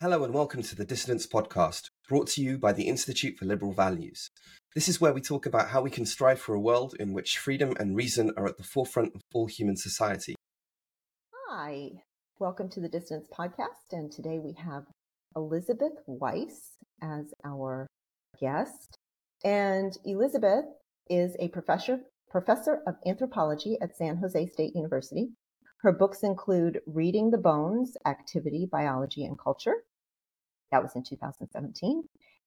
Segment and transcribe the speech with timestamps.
[0.00, 3.72] Hello and welcome to the Dissidents Podcast, brought to you by the Institute for Liberal
[3.72, 4.30] Values.
[4.76, 7.36] This is where we talk about how we can strive for a world in which
[7.36, 10.36] freedom and reason are at the forefront of all human society.
[11.48, 11.90] Hi,
[12.38, 14.84] welcome to the Dissidents Podcast, and today we have
[15.34, 17.88] Elizabeth Weiss as our
[18.40, 18.94] guest.
[19.42, 20.66] And Elizabeth
[21.10, 25.30] is a professor professor of anthropology at San Jose State University.
[25.78, 29.84] Her books include Reading the Bones, Activity, Biology, and Culture,
[30.72, 32.02] that was in 2017.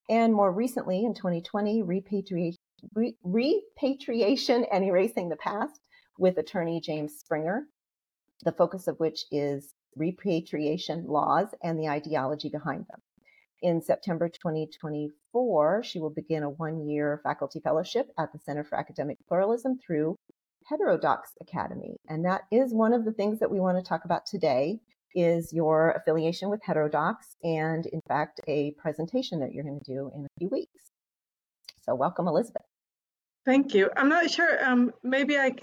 [0.10, 2.60] And more recently, in 2020, repatriation,
[2.94, 5.80] re- repatriation and erasing the past
[6.20, 7.68] with attorney James Springer,
[8.44, 13.02] the focus of which is repatriation laws and the ideology behind them.
[13.62, 18.78] In September 2024, she will begin a one year faculty fellowship at the Center for
[18.78, 20.18] Academic Pluralism through
[20.72, 21.98] Heterodox Academy.
[22.08, 24.80] And that is one of the things that we want to talk about today
[25.14, 30.10] is your affiliation with Heterodox and, in fact, a presentation that you're going to do
[30.16, 30.92] in a few weeks.
[31.82, 32.62] So, welcome, Elizabeth.
[33.46, 33.90] Thank you.
[33.98, 34.64] I'm not sure.
[34.64, 35.56] Um, maybe I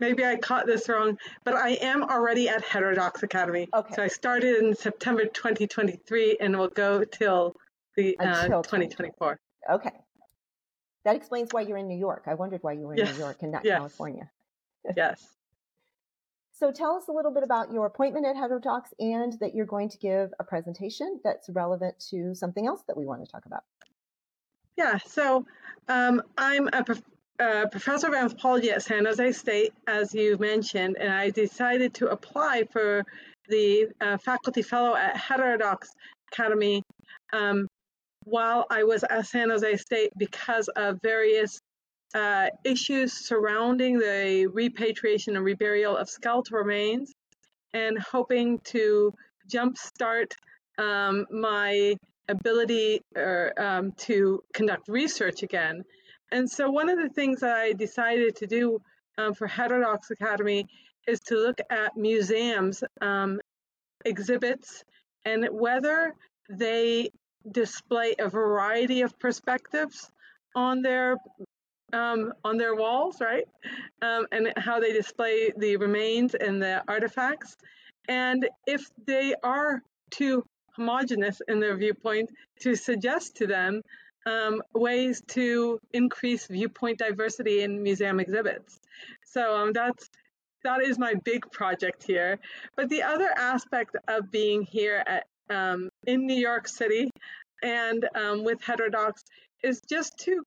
[0.00, 3.68] maybe I caught this wrong, but I am already at Heterodox Academy.
[3.72, 3.94] Okay.
[3.94, 7.54] So I started in September 2023 and will go till
[7.96, 9.38] the uh, 2024.
[9.70, 9.90] Okay.
[11.04, 12.24] That explains why you're in New York.
[12.26, 13.12] I wondered why you were in yes.
[13.12, 13.76] New York and not yes.
[13.76, 14.30] California.
[14.96, 15.26] Yes.
[16.52, 19.88] So tell us a little bit about your appointment at Heterodox and that you're going
[19.90, 23.62] to give a presentation that's relevant to something else that we want to talk about.
[24.76, 25.46] Yeah, so
[25.88, 27.02] um, I'm a, prof-
[27.70, 32.64] professor of anthropology at San Jose State, as you mentioned, and I decided to apply
[32.72, 33.04] for
[33.48, 35.88] the uh, faculty fellow at Heterodox
[36.32, 36.82] Academy
[37.32, 37.68] um,
[38.24, 41.60] while I was at San Jose State because of various
[42.14, 47.12] uh, issues surrounding the repatriation and reburial of skeletal remains
[47.74, 49.12] and hoping to
[49.48, 50.32] jumpstart
[50.78, 51.96] um, my
[52.28, 55.84] ability or, um, to conduct research again.
[56.30, 58.80] And so, one of the things that I decided to do
[59.16, 60.66] um, for Heterodox Academy
[61.06, 63.40] is to look at museums, um,
[64.04, 64.84] exhibits,
[65.24, 66.14] and whether
[66.50, 67.10] they
[67.50, 70.10] display a variety of perspectives
[70.54, 71.16] on their
[71.92, 73.46] um, on their walls, right?
[74.02, 77.56] Um, and how they display the remains and the artifacts.
[78.08, 83.82] And if they are too homogenous in their viewpoint, to suggest to them
[84.26, 88.78] um, ways to increase viewpoint diversity in museum exhibits.
[89.24, 90.08] So um, that's
[90.64, 92.38] that is my big project here.
[92.76, 97.10] But the other aspect of being here at um, in New York City
[97.62, 99.22] and um, with Heterodox
[99.62, 100.42] is just to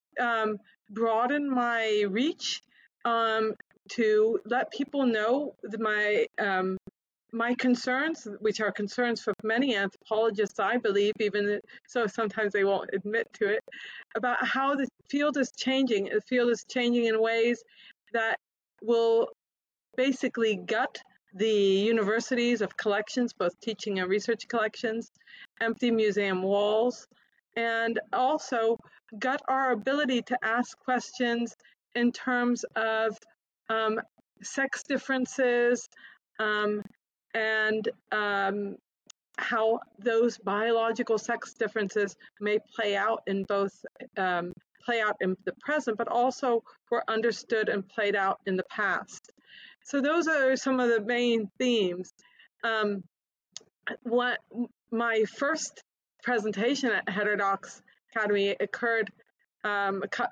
[0.92, 2.62] broaden my reach
[3.06, 3.54] um,
[3.90, 6.78] to let people know my um,
[7.34, 12.90] my concerns, which are concerns for many anthropologists, I believe, even so sometimes they won't
[12.94, 13.62] admit to it,
[14.16, 16.10] about how the field is changing.
[16.14, 17.64] The field is changing in ways
[18.12, 18.38] that
[18.84, 19.30] will
[19.96, 21.02] basically gut
[21.34, 25.10] the universities of collections, both teaching and research collections,
[25.62, 27.08] empty museum walls,
[27.56, 28.78] and also
[29.20, 31.56] gut our ability to ask questions
[31.96, 33.18] in terms of
[33.70, 34.00] um,
[34.42, 35.88] sex differences
[36.40, 36.82] um,
[37.34, 38.76] and um,
[39.38, 43.74] how those biological sex differences may play out in both
[44.18, 48.64] um, play out in the present, but also were understood and played out in the
[48.70, 49.32] past.
[49.84, 52.12] So those are some of the main themes.
[52.64, 53.04] Um,
[54.04, 54.40] what
[54.92, 55.84] my first
[56.24, 57.82] presentation at Heterodox
[58.14, 59.12] Academy occurred
[59.64, 60.24] um, a, cu-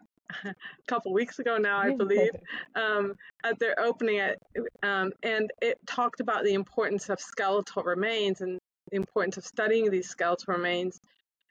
[0.46, 0.54] a,
[0.88, 2.32] couple weeks ago now, I believe,
[2.76, 4.38] um, at their opening, at,
[4.84, 8.60] um, and it talked about the importance of skeletal remains and
[8.92, 11.00] the importance of studying these skeletal remains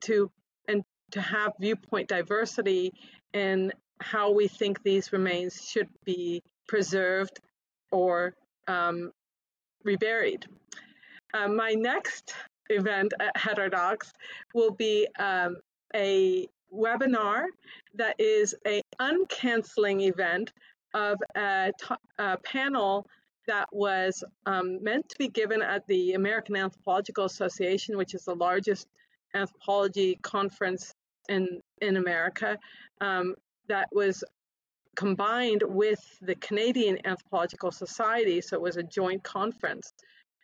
[0.03, 0.31] to
[0.69, 2.93] and to have viewpoint diversity
[3.33, 7.41] in how we think these remains should be preserved
[7.91, 8.35] or
[8.67, 9.11] um,
[9.85, 10.47] reburied.
[11.35, 12.35] Uh, my next
[12.71, 14.13] event at Heterodox
[14.55, 15.57] will be um,
[15.95, 17.47] a webinar
[17.95, 20.53] that is a uncanceling event
[20.95, 23.07] of a, t- a panel
[23.47, 28.35] that was um, meant to be given at the American Anthropological Association, which is the
[28.35, 28.87] largest
[29.35, 30.95] anthropology conference
[31.29, 32.59] in in America.
[33.01, 33.35] Um,
[33.69, 34.25] that was
[34.97, 39.93] combined with the Canadian Anthropological Society, so it was a joint conference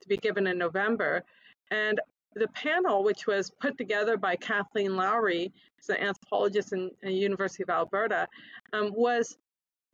[0.03, 1.23] to be given in November.
[1.71, 2.01] And
[2.35, 7.63] the panel, which was put together by Kathleen Lowrey, who's an anthropologist in, the University
[7.63, 8.29] of Alberta,
[8.73, 9.37] um, was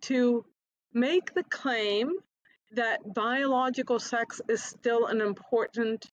[0.03, 0.45] to
[0.93, 2.13] make the claim
[2.73, 6.07] that biological sex is still an important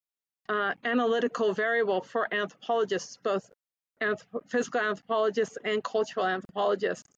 [0.49, 3.49] uh, analytical variable for anthropologists, both
[4.01, 7.09] anthrop- physical anthropologists and cultural anthropologists,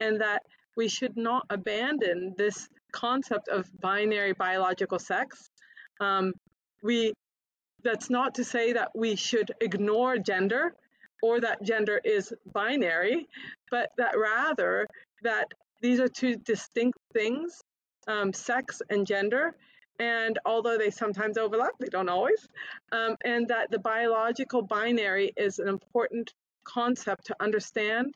[0.00, 0.42] and that
[0.76, 5.50] we should not abandon this concept of binary biological sex.
[6.00, 6.32] Um,
[6.82, 7.12] we
[7.82, 10.74] that's not to say that we should ignore gender
[11.22, 13.28] or that gender is binary,
[13.70, 14.86] but that rather
[15.22, 15.46] that
[15.80, 17.62] these are two distinct things,
[18.06, 19.54] um, sex and gender.
[19.98, 22.48] And although they sometimes overlap, they don't always.
[22.92, 26.32] Um, and that the biological binary is an important
[26.64, 28.14] concept to understand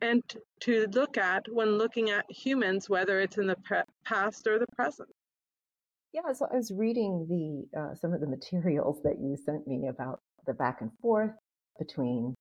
[0.00, 0.22] and
[0.60, 3.56] to look at when looking at humans, whether it's in the
[4.04, 5.08] past or the present.
[6.14, 9.88] Yeah, so I was reading the uh, some of the materials that you sent me
[9.88, 11.32] about the back and forth
[11.76, 12.36] between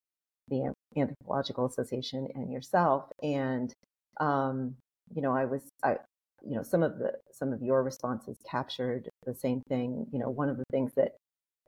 [0.49, 3.73] the Anthropological Association and yourself, and
[4.19, 4.75] um,
[5.15, 5.95] you know, I was, I,
[6.45, 10.05] you know, some of the some of your responses captured the same thing.
[10.13, 11.13] You know, one of the things that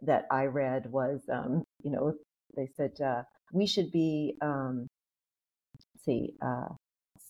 [0.04, 2.14] that I read was, um, you know,
[2.56, 4.86] they said uh, we should be, um,
[6.04, 6.68] see, uh,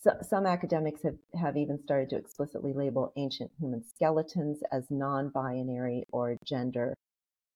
[0.06, 5.30] so, some academics have, have even started to explicitly label ancient human skeletons as non
[5.30, 6.94] binary or gender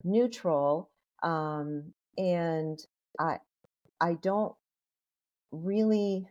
[0.04, 0.90] neutral.
[1.22, 2.80] Um, and
[3.20, 3.38] I,
[4.02, 4.56] I don't
[5.52, 6.28] really,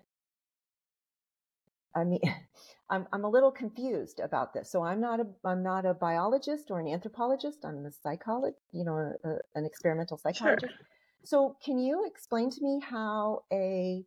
[1.95, 2.21] I mean,
[2.91, 4.73] I'm, I'm a little confused about this.
[4.73, 7.65] So I'm not a, I'm not a biologist or an anthropologist.
[7.65, 10.73] I'm a psychologist, you know, a, an experimental psychologist.
[10.73, 10.87] Sure.
[11.23, 14.05] So can you explain to me how a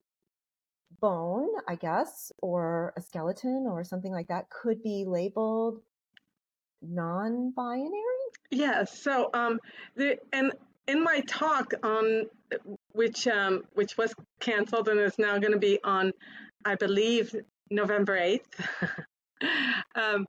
[1.02, 5.82] bone, I guess, or a skeleton or something like that could be labeled
[6.82, 7.92] non-binary?
[8.52, 9.00] Yes.
[9.02, 9.60] So, um,
[9.96, 10.54] the and
[10.88, 12.26] in my talk on
[12.94, 16.12] which um, which was canceled and is now going to be on,
[16.66, 17.36] I believe,
[17.70, 18.62] November eighth.
[19.96, 20.26] um,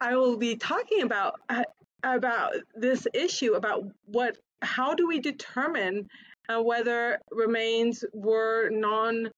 [0.00, 1.64] I will be talking about uh,
[2.02, 6.08] about this issue about what how do we determine
[6.48, 9.30] uh, whether remains were non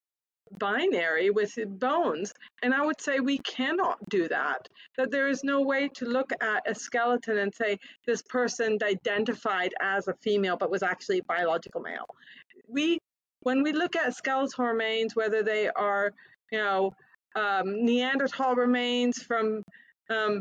[0.59, 2.33] binary with bones.
[2.63, 4.69] And I would say we cannot do that.
[4.97, 9.73] That there is no way to look at a skeleton and say this person identified
[9.81, 12.07] as a female but was actually biological male.
[12.69, 12.99] We,
[13.43, 16.13] when we look at skeletal remains, whether they are,
[16.53, 16.93] you know,
[17.37, 19.63] um, Neanderthal remains from,
[20.11, 20.41] um,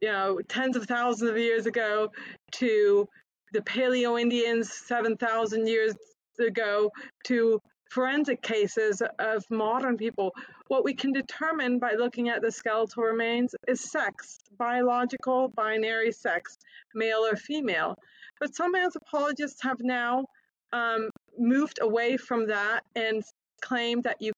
[0.00, 2.10] you know, tens of thousands of years ago
[2.52, 3.08] to
[3.52, 5.94] the Paleo Indians 7,000 years
[6.40, 6.90] ago
[7.24, 7.60] to
[7.92, 10.34] forensic cases of modern people,
[10.68, 16.56] what we can determine by looking at the skeletal remains is sex, biological binary sex,
[16.94, 17.94] male or female.
[18.40, 20.24] But some anthropologists have now
[20.72, 23.22] um, moved away from that and
[23.60, 24.32] claim that you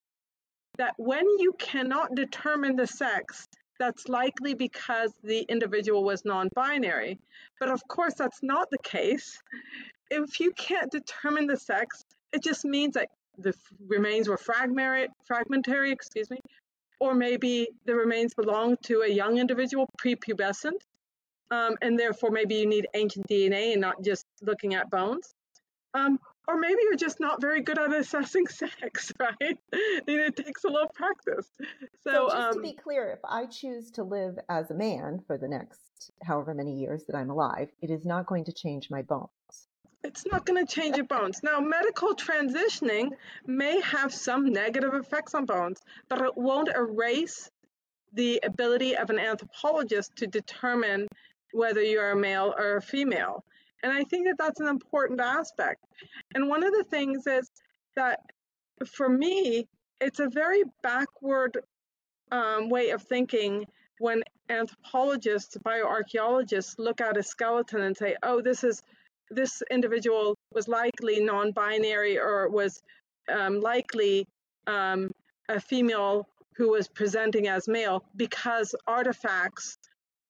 [0.77, 3.47] that when you cannot determine the sex,
[3.79, 7.17] that's likely because the individual was non-binary.
[7.61, 9.39] But of course, that's not the case.
[10.11, 13.09] If you can't determine the sex, it just means that
[13.39, 13.55] the
[13.87, 16.39] remains were fragmentary, fragmentary, excuse me,
[17.01, 20.81] or maybe the remains belong to a young individual, prepubescent,
[21.51, 25.35] um, and therefore maybe you need ancient DNA and not just looking at bones.
[25.95, 29.59] Um, or maybe you're just not very good at assessing sex, right?
[29.73, 31.49] it takes a little practice.
[32.03, 35.23] So, so just um, to be clear, if I choose to live as a man
[35.27, 38.91] for the next however many years that I'm alive, it is not going to change
[38.91, 39.31] my bones
[40.05, 41.43] it's not going to change your bones.
[41.43, 43.11] Now, medical transitioning
[43.47, 47.51] may have some negative effects on bones, but it won't erase
[48.13, 51.09] the ability of an anthropologist to determine
[51.53, 53.45] whether you're a male or a female.
[53.83, 55.85] And I think that that's an important aspect.
[56.35, 57.51] And one of the things is
[57.97, 58.21] that
[58.87, 59.67] for me,
[60.01, 61.59] it's a very backward
[62.31, 63.65] um, way of thinking
[63.99, 68.83] when anthropologists, bioarchaeologists look at a skeleton and say, oh, this is
[69.31, 72.83] this individual was likely non binary or was
[73.29, 74.27] um, likely
[74.67, 75.11] um,
[75.49, 79.79] a female who was presenting as male because artifacts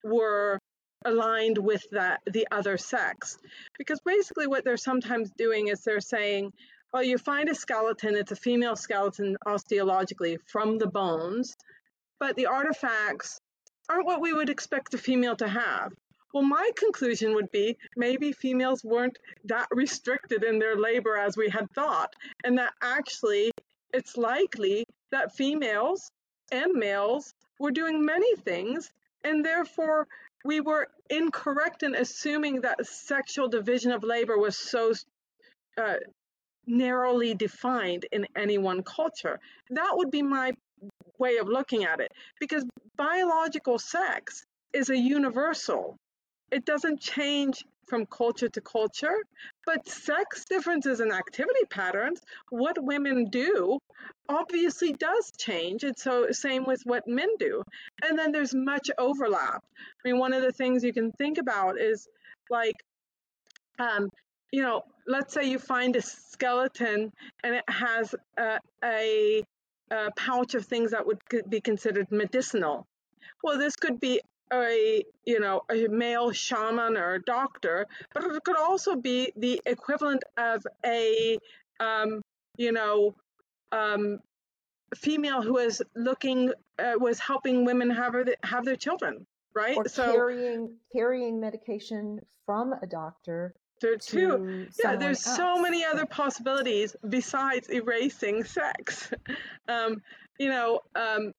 [0.03, 0.59] were
[1.05, 3.37] aligned with that the other sex.
[3.79, 6.53] Because basically what they're sometimes doing is they're saying
[6.93, 11.57] well you find a skeleton it's a female skeleton osteologically from the bones
[12.21, 13.41] but the artifacts
[13.89, 15.93] aren't what we would expect a female to have
[16.35, 21.49] well, my conclusion would be maybe females weren't that restricted in their labor as we
[21.49, 22.13] had thought,
[22.43, 23.53] and that actually
[23.93, 26.11] it's likely that females
[26.51, 28.91] and males were doing many things,
[29.23, 30.09] and therefore
[30.45, 34.93] we were incorrect in assuming that sexual division of labor was so
[35.79, 35.95] uh,
[36.67, 39.39] narrowly defined in any one culture.
[39.71, 40.53] That would be my
[41.17, 42.11] way of looking at it,
[42.41, 42.65] because
[42.97, 45.97] biological sex is a universal
[46.51, 49.17] it doesn't change from culture to culture,
[49.67, 52.21] but sex differences in activity patterns,
[52.51, 53.79] what women do,
[54.29, 55.85] obviously does change.
[55.85, 57.63] And so, same with what men do.
[58.03, 59.63] And then there's much overlap.
[60.05, 62.09] I mean, one of the things you can think about is
[62.51, 62.77] like,
[63.79, 64.09] um,
[64.53, 69.43] you know, let's say you find a skeleton and it has a, a,
[69.91, 72.87] a pouch of things that would be considered medicinal.
[73.43, 74.21] Well, this could be
[74.53, 79.61] a you know a male shaman or a doctor, but it could also be the
[79.67, 81.39] equivalent of a
[81.81, 82.23] um,
[82.57, 83.15] you know
[83.73, 84.21] um,
[84.97, 89.77] female who is looking uh, was helping women have her, have their children, right?
[89.77, 93.55] Or so, carrying carrying medication from a doctor.
[93.81, 94.67] There too.
[94.83, 95.37] Yeah, there's else.
[95.37, 99.11] so many other possibilities besides erasing sex.
[99.69, 100.01] um,
[100.39, 101.33] you know, um,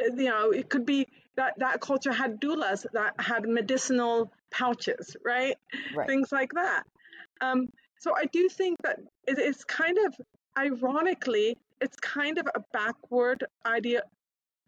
[0.00, 5.56] you know, it could be that that culture had doulas that had medicinal pouches, right?
[5.96, 6.06] right.
[6.06, 6.84] Things like that.
[7.40, 7.68] Um,
[8.00, 10.14] so I do think that it is kind of,
[10.58, 14.02] ironically, it's kind of a backward idea,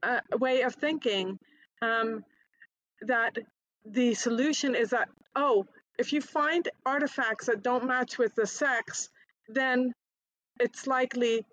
[0.02, 1.38] uh, way of thinking
[1.82, 2.24] um,
[3.02, 3.36] that
[3.84, 5.66] the solution is that, oh,
[5.98, 9.10] if you find artifacts that don't match with the sex,
[9.48, 9.92] then
[10.58, 11.44] it's likely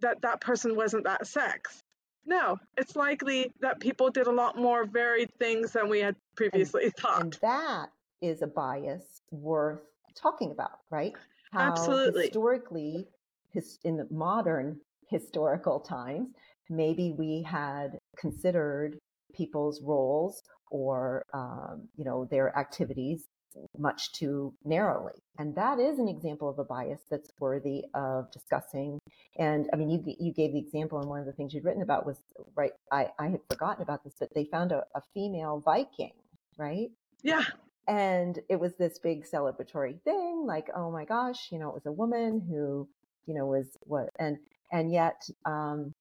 [0.00, 1.79] that that person wasn't that sex.
[2.26, 6.84] No, it's likely that people did a lot more varied things than we had previously
[6.84, 7.20] and, thought.
[7.22, 9.80] And that is a bias worth
[10.14, 11.14] talking about, right?
[11.52, 12.24] How Absolutely.
[12.24, 13.08] Historically,
[13.52, 16.28] his, in the modern historical times,
[16.68, 18.98] maybe we had considered
[19.34, 23.26] people's roles or um, you know their activities
[23.76, 25.14] much too narrowly.
[25.38, 28.98] And that is an example of a bias that's worthy of discussing.
[29.38, 31.82] And I mean, you, you gave the example, and one of the things you'd written
[31.82, 32.18] about was,
[32.54, 36.12] right, I, I had forgotten about this, but they found a, a female Viking,
[36.58, 36.90] right?
[37.22, 37.44] Yeah.
[37.88, 41.86] And it was this big celebratory thing, like, oh my gosh, you know, it was
[41.86, 42.88] a woman who,
[43.26, 44.38] you know, was what, and,
[44.70, 45.94] and yet, um,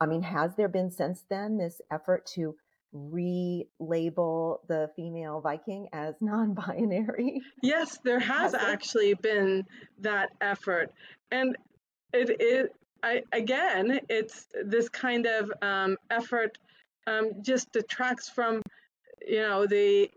[0.00, 2.54] I mean, has there been since then this effort to
[2.96, 7.40] relabel the female Viking as non binary?
[7.62, 9.64] Yes, there has, has actually been
[10.00, 10.92] that effort.
[11.30, 11.56] And
[12.12, 12.68] it is,
[13.02, 16.58] I, again, it's this kind of um, effort
[17.06, 18.62] um, just detracts from,
[19.26, 20.10] you know, the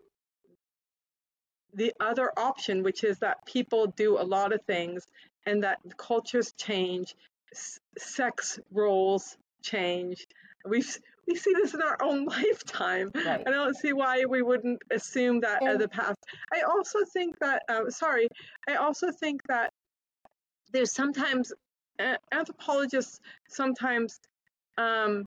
[1.74, 5.05] the other option, which is that people do a lot of things
[5.45, 7.15] and that cultures change,
[7.53, 10.25] s- sex roles change.
[10.65, 10.98] We've
[11.29, 13.12] we see this in our own lifetime.
[13.13, 13.43] Right.
[13.45, 16.17] I don't see why we wouldn't assume that and, the past.
[16.53, 18.27] I also think that, um, sorry,
[18.67, 19.69] I also think that
[20.74, 21.53] there's sometimes
[22.00, 24.19] uh, anthropologists sometimes,
[24.77, 25.25] um,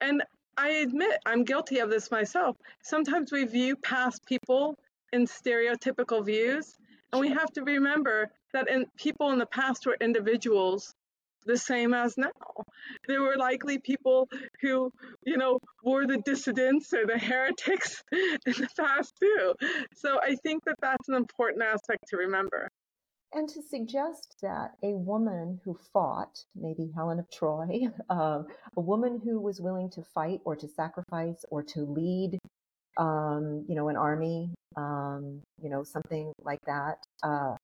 [0.00, 0.22] and
[0.56, 2.56] I admit I'm guilty of this myself.
[2.82, 4.76] Sometimes we view past people
[5.12, 6.74] in stereotypical views,
[7.12, 10.94] and we have to remember that in, people in the past were individuals
[11.44, 12.30] the same as now.
[13.08, 14.28] There were likely people
[14.60, 14.92] who,
[15.24, 19.54] you know, were the dissidents or the heretics in the past too.
[19.94, 22.68] So I think that that's an important aspect to remember.
[23.34, 28.46] And to suggest that a woman who fought, maybe Helen of Troy, um,
[28.76, 32.38] a woman who was willing to fight or to sacrifice or to lead,
[32.98, 37.54] um, you know, an army, um, you know, something like that, uh,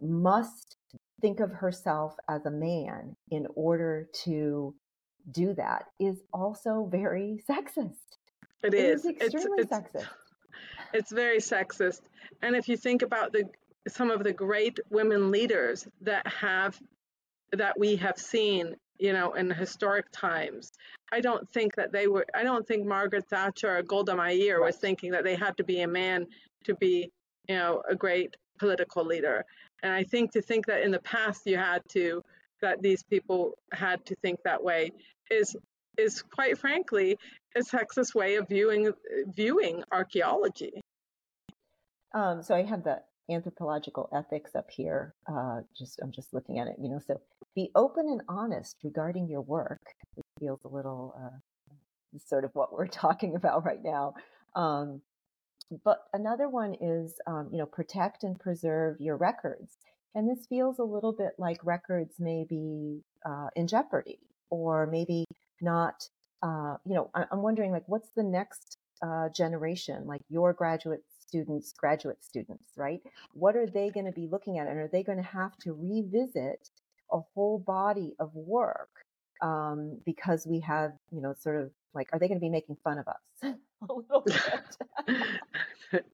[0.00, 0.76] must
[1.24, 4.74] think of herself as a man in order to
[5.30, 8.18] do that is also very sexist.
[8.62, 9.06] it, it is.
[9.06, 10.08] is extremely it's, it's, sexist.
[10.92, 12.02] It's very sexist.
[12.42, 13.44] And if you think about the
[13.88, 16.78] some of the great women leaders that have
[17.52, 20.72] that we have seen, you know, in historic times,
[21.10, 22.26] I don't think that they were.
[22.34, 24.66] I don't think Margaret Thatcher or Golda Meir right.
[24.66, 26.26] was thinking that they had to be a man
[26.64, 27.10] to be,
[27.48, 29.46] you know, a great political leader.
[29.84, 32.22] And I think to think that in the past you had to,
[32.62, 34.90] that these people had to think that way
[35.30, 35.54] is
[35.98, 37.16] is quite frankly
[37.54, 38.90] a sexist way of viewing
[39.28, 40.80] viewing archaeology.
[42.14, 45.14] Um, so I have the anthropological ethics up here.
[45.30, 47.00] Uh, just I'm just looking at it, you know.
[47.06, 47.20] So
[47.54, 49.82] be open and honest regarding your work.
[50.16, 54.14] It feels a little uh, sort of what we're talking about right now.
[54.56, 55.02] Um,
[55.84, 59.76] but another one is, um, you know, protect and preserve your records.
[60.14, 65.24] And this feels a little bit like records may be uh, in jeopardy or maybe
[65.60, 66.08] not.
[66.42, 71.02] Uh, you know, I- am wondering like, what's the next uh, generation, like your graduate
[71.26, 73.00] students, graduate students, right?
[73.32, 74.68] What are they going to be looking at?
[74.68, 76.70] And are they going to have to revisit
[77.12, 78.90] a whole body of work
[79.42, 82.76] um, because we have, you know, sort of like, are they going to be making
[82.84, 83.54] fun of us
[83.88, 86.04] a little bit?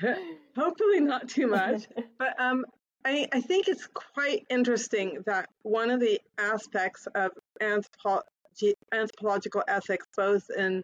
[0.56, 1.86] hopefully not too much.
[2.18, 2.64] but um,
[3.04, 10.06] I, I think it's quite interesting that one of the aspects of anthropology, anthropological ethics,
[10.16, 10.82] both in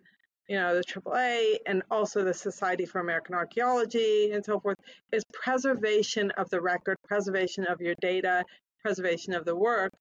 [0.49, 4.77] you know the AAA and also the Society for American Archaeology and so forth,
[5.13, 8.45] is preservation of the record, preservation of your data,
[8.83, 9.93] preservation of the work,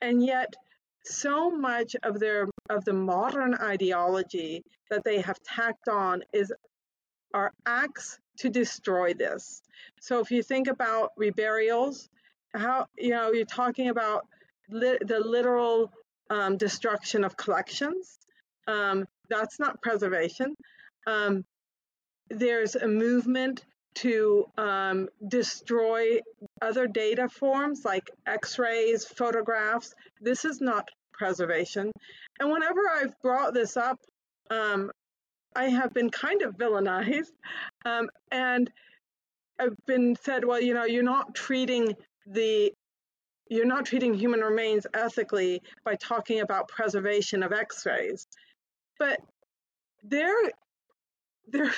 [0.00, 0.54] and yet
[1.04, 6.52] so much of their of the modern ideology that they have tacked on is
[7.34, 9.62] are acts to destroy this.
[10.00, 12.08] So if you think about reburials,
[12.54, 14.26] how you know you're talking about
[14.70, 15.92] li- the literal
[16.30, 18.18] um, destruction of collections.
[18.66, 20.54] Um, that's not preservation.
[21.06, 21.44] Um,
[22.30, 26.20] there's a movement to um, destroy
[26.62, 29.94] other data forms like X-rays, photographs.
[30.20, 31.90] This is not preservation.
[32.40, 33.98] And whenever I've brought this up,
[34.50, 34.90] um,
[35.54, 37.32] I have been kind of villainized.
[37.84, 38.70] Um, and
[39.58, 41.94] I've been said, well, you know, you're not treating
[42.26, 42.72] the
[43.50, 48.26] you're not treating human remains ethically by talking about preservation of x-rays.
[48.98, 49.20] But
[50.02, 50.50] they're
[51.48, 51.72] they're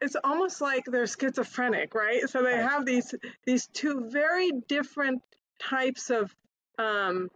[0.00, 2.28] it's almost like they're schizophrenic, right?
[2.28, 3.14] So they have these
[3.46, 5.22] these two very different
[5.60, 6.34] types of
[6.78, 7.30] um,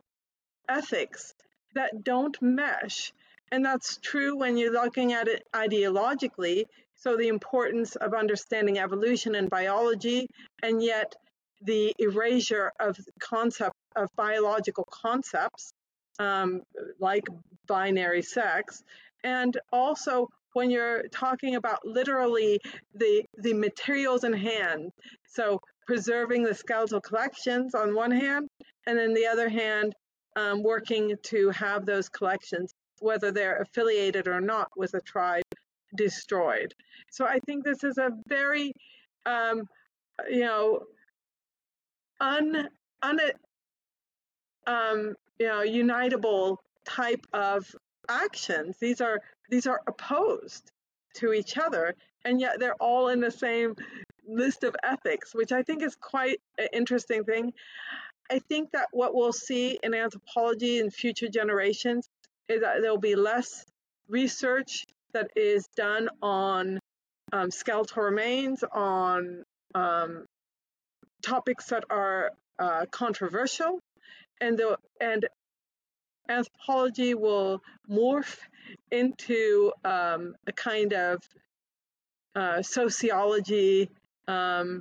[0.68, 1.34] ethics
[1.74, 3.12] that don't mesh.
[3.52, 6.64] And that's true when you're looking at it ideologically.
[6.96, 10.28] So, the importance of understanding evolution and biology,
[10.62, 11.14] and yet
[11.62, 15.72] the erasure of concept of biological concepts
[16.18, 16.62] um,
[16.98, 17.24] like
[17.66, 18.82] binary sex,
[19.22, 22.60] and also when you're talking about literally
[22.94, 24.92] the the materials in hand.
[25.26, 28.48] So preserving the skeletal collections on one hand,
[28.86, 29.94] and then the other hand,
[30.36, 35.44] um, working to have those collections whether they're affiliated or not with a tribe,
[35.96, 36.74] destroyed.
[37.10, 38.72] So I think this is a very,
[39.26, 39.68] um,
[40.28, 40.80] you know,
[42.20, 42.68] un,
[43.02, 43.20] un
[44.66, 47.66] um, you know, unitable type of
[48.08, 48.76] actions.
[48.80, 49.20] These are
[49.50, 50.70] these are opposed
[51.16, 51.94] to each other,
[52.24, 53.74] and yet they're all in the same
[54.26, 57.52] list of ethics, which I think is quite an interesting thing.
[58.30, 62.08] I think that what we'll see in anthropology in future generations
[62.48, 63.64] is that there'll be less
[64.08, 66.78] research that is done on
[67.32, 70.24] um, skeletal remains, on um,
[71.22, 73.80] topics that are uh, controversial,
[74.40, 75.26] and the, and
[76.28, 77.60] anthropology will
[77.90, 78.38] morph
[78.90, 81.18] into um, a kind of
[82.34, 83.90] uh, sociology
[84.28, 84.80] um,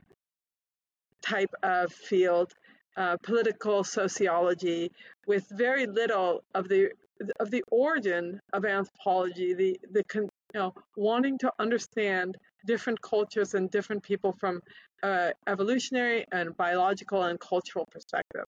[1.21, 2.53] type of field,
[2.97, 4.91] uh, political sociology,
[5.27, 6.91] with very little of the
[7.39, 13.69] of the origin of anthropology, the the you know wanting to understand different cultures and
[13.71, 14.61] different people from
[15.01, 18.45] uh, evolutionary and biological and cultural perspective.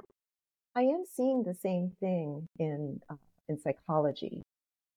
[0.76, 3.16] I am seeing the same thing in uh,
[3.50, 4.44] in psychology,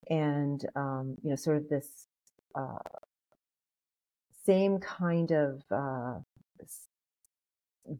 [0.08, 2.06] and um, you know, sort of this
[2.54, 2.78] uh,
[4.44, 6.18] same kind of uh,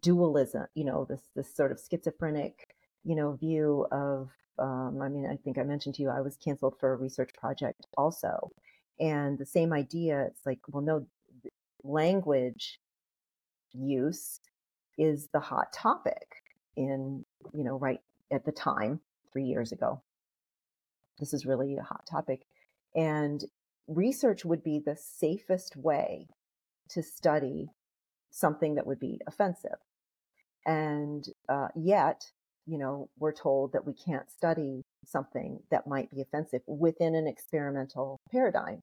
[0.01, 0.67] dualism.
[0.75, 5.37] You know, this this sort of schizophrenic, you know, view of um, I mean, I
[5.37, 8.51] think I mentioned to you, I was canceled for a research project also.
[9.01, 11.07] And the same idea, it's like, well, no,
[11.85, 12.81] language
[13.73, 14.41] use
[14.97, 16.43] is the hot topic
[16.77, 18.01] in, you know, right
[18.33, 19.01] at the time,
[19.33, 20.03] three years ago.
[21.19, 22.47] This is really a hot topic.
[22.97, 23.45] And
[23.87, 26.29] research would be the safest way
[26.91, 27.71] to study
[28.31, 29.79] something that would be offensive.
[30.67, 32.31] And uh, yet,
[32.67, 37.27] you know, we're told that we can't study something that might be offensive within an
[37.27, 38.83] experimental paradigm.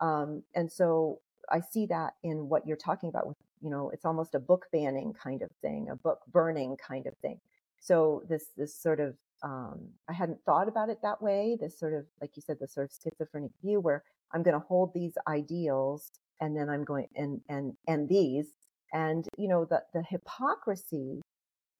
[0.00, 4.04] Um, and so I see that in what you're talking about with, you know, it's
[4.04, 7.40] almost a book banning kind of thing, a book burning kind of thing.
[7.80, 11.56] So this, this sort of, um, I hadn't thought about it that way.
[11.58, 14.66] This sort of, like you said, the sort of schizophrenic view where I'm going to
[14.66, 16.10] hold these ideals
[16.40, 18.48] and then I'm going and, and, and these,
[18.92, 21.22] and, you know, the, the hypocrisy,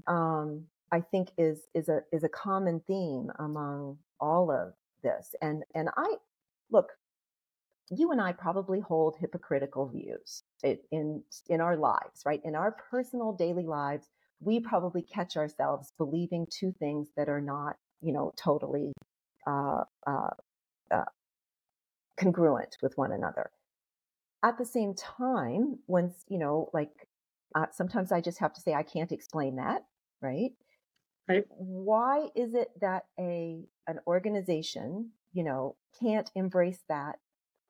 [0.07, 5.35] um, I think is is a is a common theme among all of this.
[5.43, 6.15] And and I
[6.71, 6.91] look,
[7.91, 12.41] you and I probably hold hypocritical views in in our lives, right?
[12.45, 14.09] In our personal daily lives,
[14.41, 18.93] we probably catch ourselves believing two things that are not, you know, totally
[19.47, 20.31] uh, uh,
[20.91, 21.05] uh,
[22.17, 23.51] congruent with one another.
[24.43, 27.09] At the same time, once you know, like
[27.55, 29.85] uh, sometimes I just have to say I can't explain that,
[30.21, 30.53] right?
[31.29, 31.45] Right.
[31.49, 37.19] Why is it that a an organization, you know, can't embrace that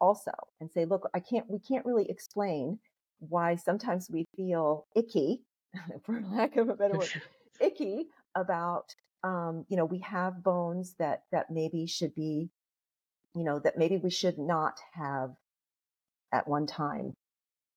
[0.01, 2.79] also and say, look, I can't we can't really explain
[3.19, 5.43] why sometimes we feel icky,
[6.05, 7.09] for lack of a better word,
[7.61, 12.51] icky about um, you know we have bones that that maybe should be
[13.35, 15.35] you know that maybe we should not have
[16.33, 17.15] at one time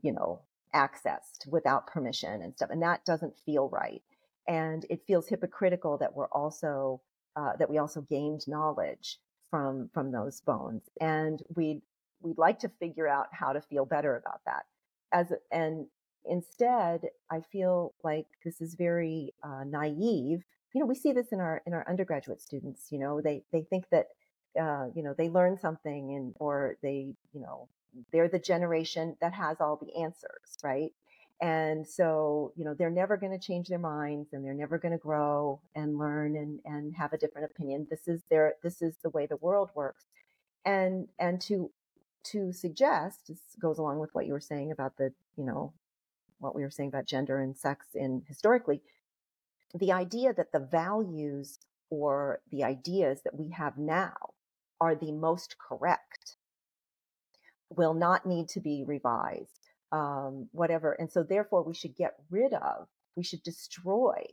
[0.01, 0.41] you know
[0.75, 4.03] accessed without permission and stuff and that doesn't feel right
[4.47, 7.01] and it feels hypocritical that we're also
[7.35, 9.17] uh, that we also gained knowledge
[9.49, 11.81] from from those bones and we'd
[12.21, 14.65] we'd like to figure out how to feel better about that.
[15.11, 15.87] As and
[16.25, 20.43] instead i feel like this is very uh, naive.
[20.73, 23.61] You know we see this in our in our undergraduate students you know they they
[23.61, 24.07] think that
[24.59, 27.67] uh, you know they learn something and or they you know
[28.11, 30.91] they're the generation that has all the answers right?
[31.41, 34.91] And so you know they're never going to change their minds and they're never going
[34.91, 37.87] to grow and learn and and have a different opinion.
[37.89, 40.05] This is their this is the way the world works.
[40.65, 41.71] And and to
[42.25, 45.73] to suggest this goes along with what you were saying about the you know
[46.39, 48.81] what we were saying about gender and sex in historically
[49.75, 51.59] the idea that the values
[51.89, 54.15] or the ideas that we have now
[54.81, 56.37] are the most correct
[57.69, 62.53] will not need to be revised um, whatever and so therefore we should get rid
[62.53, 64.23] of we should destroy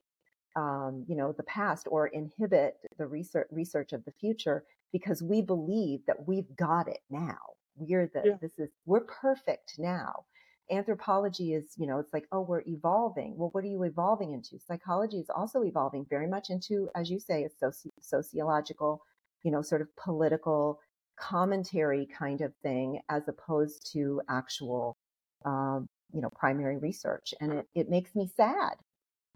[0.56, 5.42] um, you know the past or inhibit the research research of the future because we
[5.42, 7.36] believe that we've got it now.
[7.76, 8.36] We're the yeah.
[8.40, 10.24] this is we're perfect now.
[10.70, 13.36] Anthropology is you know it's like oh we're evolving.
[13.36, 14.58] Well what are you evolving into?
[14.66, 19.02] Psychology is also evolving very much into as you say a soci- sociological
[19.46, 20.80] you know sort of political
[21.18, 24.96] commentary kind of thing as opposed to actual
[25.44, 28.74] um, you know primary research and it, it makes me sad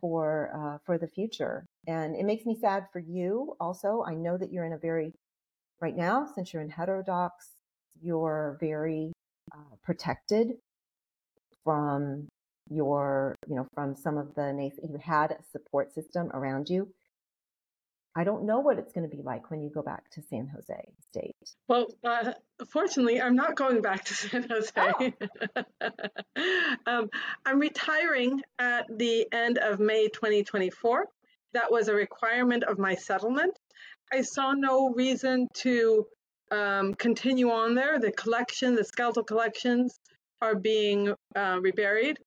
[0.00, 4.36] for uh, for the future and it makes me sad for you also i know
[4.36, 5.12] that you're in a very
[5.80, 7.32] right now since you're in heterodox
[8.02, 9.12] you're very
[9.54, 10.54] uh, protected
[11.64, 12.28] from
[12.70, 16.88] your, you know, from some of the you had a support system around you.
[18.16, 20.48] I don't know what it's going to be like when you go back to San
[20.48, 21.36] Jose State.
[21.68, 22.32] Well, uh,
[22.68, 24.72] fortunately, I'm not going back to San Jose.
[24.76, 25.12] Oh.
[26.86, 27.08] um,
[27.46, 31.06] I'm retiring at the end of May 2024.
[31.52, 33.56] That was a requirement of my settlement.
[34.12, 36.06] I saw no reason to
[36.50, 38.00] um, continue on there.
[38.00, 40.00] The collection, the skeletal collections,
[40.42, 42.18] are being uh, reburied.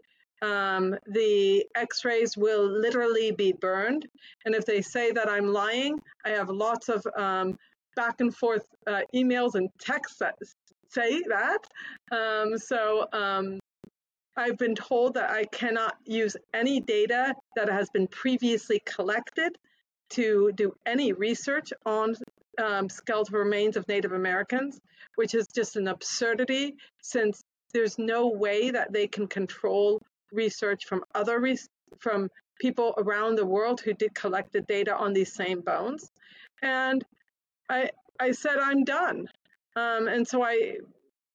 [0.44, 4.06] Um, the x rays will literally be burned.
[4.46, 7.58] And if they say that I'm lying, I have lots of um,
[7.96, 10.36] back and forth uh, emails and texts that
[10.90, 11.60] say that.
[12.12, 13.60] Um, so um,
[14.36, 19.58] I've been told that I cannot use any data that has been previously collected
[20.12, 22.16] to do any research on
[22.62, 24.80] um, skeletal remains of Native Americans,
[25.16, 27.42] which is just an absurdity since
[27.74, 30.02] there's no way that they can control
[30.34, 31.58] research from other re-
[32.00, 36.12] from people around the world who did collected data on these same bones.
[36.62, 37.04] And
[37.69, 39.28] I I said I'm done.
[39.76, 40.78] Um, and so I,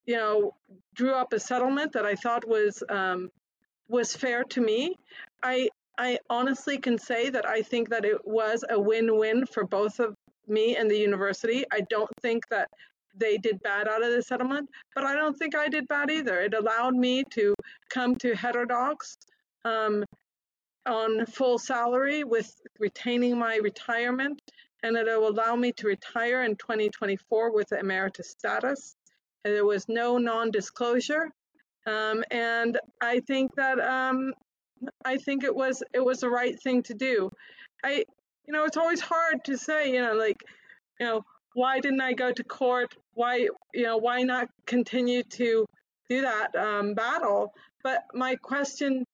[0.06, 0.54] you know,
[0.94, 3.30] drew up a settlement that I thought was um,
[3.88, 4.96] was fair to me.
[5.42, 9.98] I I honestly can say that I think that it was a win-win for both
[9.98, 10.14] of
[10.46, 11.64] me and the university.
[11.72, 12.68] I don't think that
[13.16, 16.40] they did bad out of the settlement, but I don't think I did bad either.
[16.40, 17.54] It allowed me to
[17.90, 19.16] come to heterodox
[19.64, 20.04] um,
[20.86, 24.40] on full salary with retaining my retirement,
[24.82, 28.94] and it will allow me to retire in 2024 with emeritus status.
[29.44, 31.30] And there was no non-disclosure,
[31.86, 34.34] um, and I think that um,
[35.04, 37.30] I think it was it was the right thing to do.
[37.84, 38.04] I
[38.46, 40.42] you know it's always hard to say you know like
[41.00, 41.24] you know
[41.58, 42.94] why didn't I go to court?
[43.14, 45.66] Why, you know, why not continue to
[46.08, 47.52] do that um, battle?
[47.82, 49.04] But my question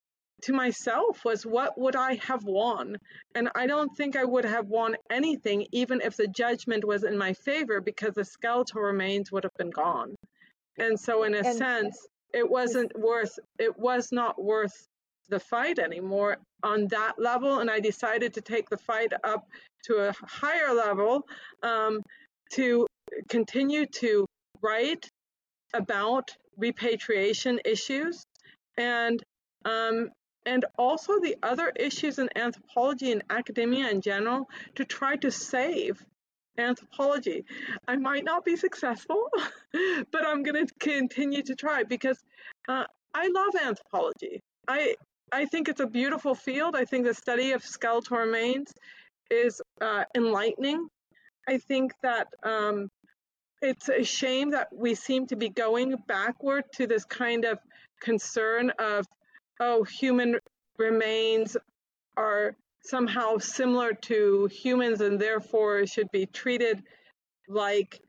[0.42, 2.98] to myself was, what would I have won?
[3.34, 7.16] And I don't think I would have won anything, even if the judgment was in
[7.16, 10.14] my favor, because the skeletal remains would have been gone.
[10.76, 11.96] And so, in a and sense,
[12.34, 13.38] it wasn't worth.
[13.58, 14.86] It was not worth
[15.30, 17.60] the fight anymore on that level.
[17.60, 19.46] And I decided to take the fight up
[19.84, 21.26] to a higher level.
[21.62, 22.02] Um,
[22.52, 22.86] to
[23.28, 24.26] continue to
[24.62, 25.08] write
[25.74, 28.24] about repatriation issues
[28.76, 29.22] and
[29.64, 30.10] um,
[30.46, 36.04] and also the other issues in anthropology and academia in general to try to save
[36.58, 37.44] anthropology.
[37.88, 39.28] I might not be successful,
[40.12, 42.18] but I'm going to continue to try because
[42.68, 44.40] uh, I love anthropology.
[44.68, 44.94] I
[45.32, 46.76] I think it's a beautiful field.
[46.76, 48.72] I think the study of skeletal remains
[49.30, 50.88] is uh, enlightening
[51.48, 52.90] I think that um,
[53.62, 57.58] it's a shame that we seem to be going backward to this kind of
[58.00, 59.06] concern of,
[59.60, 60.38] oh, human
[60.78, 61.56] remains
[62.16, 66.82] are somehow similar to humans and therefore should be treated
[67.48, 68.00] like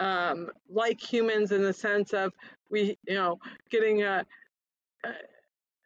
[0.00, 2.32] um, like humans in the sense of
[2.68, 3.38] we, you know,
[3.70, 4.26] getting a,
[5.04, 5.10] a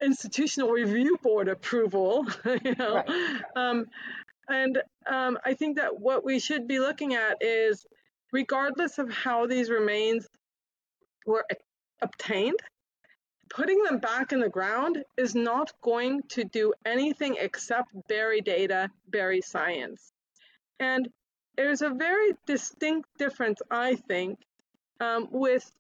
[0.03, 2.27] institutional review board approval,
[2.65, 3.03] you know.
[3.07, 3.43] Right.
[3.55, 3.87] Um,
[4.49, 7.87] and um, I think that what we should be looking at is,
[8.33, 10.27] regardless of how these remains
[11.27, 11.45] were
[12.01, 12.59] obtained,
[13.51, 18.91] putting them back in the ground is not going to do anything except bury data,
[19.09, 20.13] bury science.
[20.81, 21.09] And
[21.57, 24.39] there's a very distinct difference, I think,
[25.01, 25.71] um, with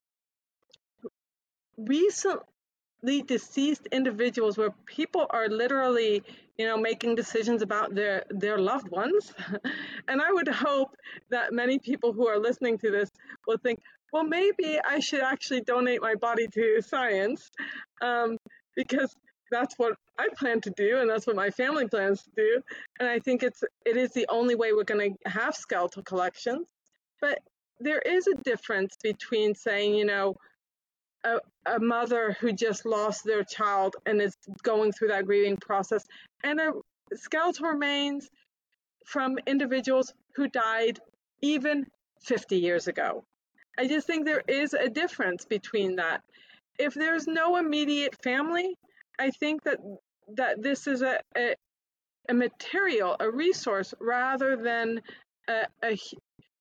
[1.76, 6.24] recently deceased individuals where people are literally
[6.58, 9.32] you know making decisions about their their loved ones
[10.08, 10.94] and i would hope
[11.30, 13.10] that many people who are listening to this
[13.46, 13.80] will think
[14.12, 17.50] well maybe i should actually donate my body to science
[18.02, 18.36] um,
[18.76, 19.14] because
[19.50, 22.62] that's what I plan to do, and that's what my family plans to do.
[22.98, 26.68] And I think it's it is the only way we're going to have skeletal collections.
[27.20, 27.38] But
[27.80, 30.36] there is a difference between saying, you know,
[31.24, 36.04] a, a mother who just lost their child and is going through that grieving process,
[36.44, 36.72] and a
[37.14, 38.28] skeletal remains
[39.06, 40.98] from individuals who died
[41.40, 41.86] even
[42.22, 43.24] 50 years ago.
[43.78, 46.22] I just think there is a difference between that.
[46.78, 48.76] If there's no immediate family,
[49.18, 49.78] I think that
[50.36, 51.54] that this is a, a,
[52.28, 55.00] a material, a resource, rather than
[55.48, 55.98] a, a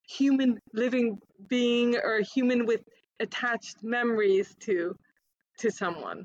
[0.07, 2.81] human living being or a human with
[3.19, 4.95] attached memories to
[5.59, 6.23] to someone.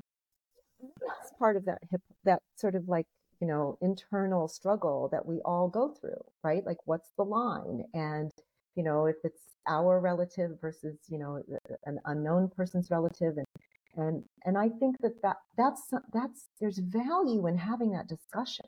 [0.81, 3.05] That's part of that hip, that sort of like
[3.39, 6.65] you know internal struggle that we all go through, right?
[6.65, 7.83] Like, what's the line?
[7.93, 8.31] And
[8.75, 11.41] you know, if it's our relative versus you know
[11.85, 13.47] an unknown person's relative, and
[13.95, 18.65] and and i think that, that that's that's there's value in having that discussion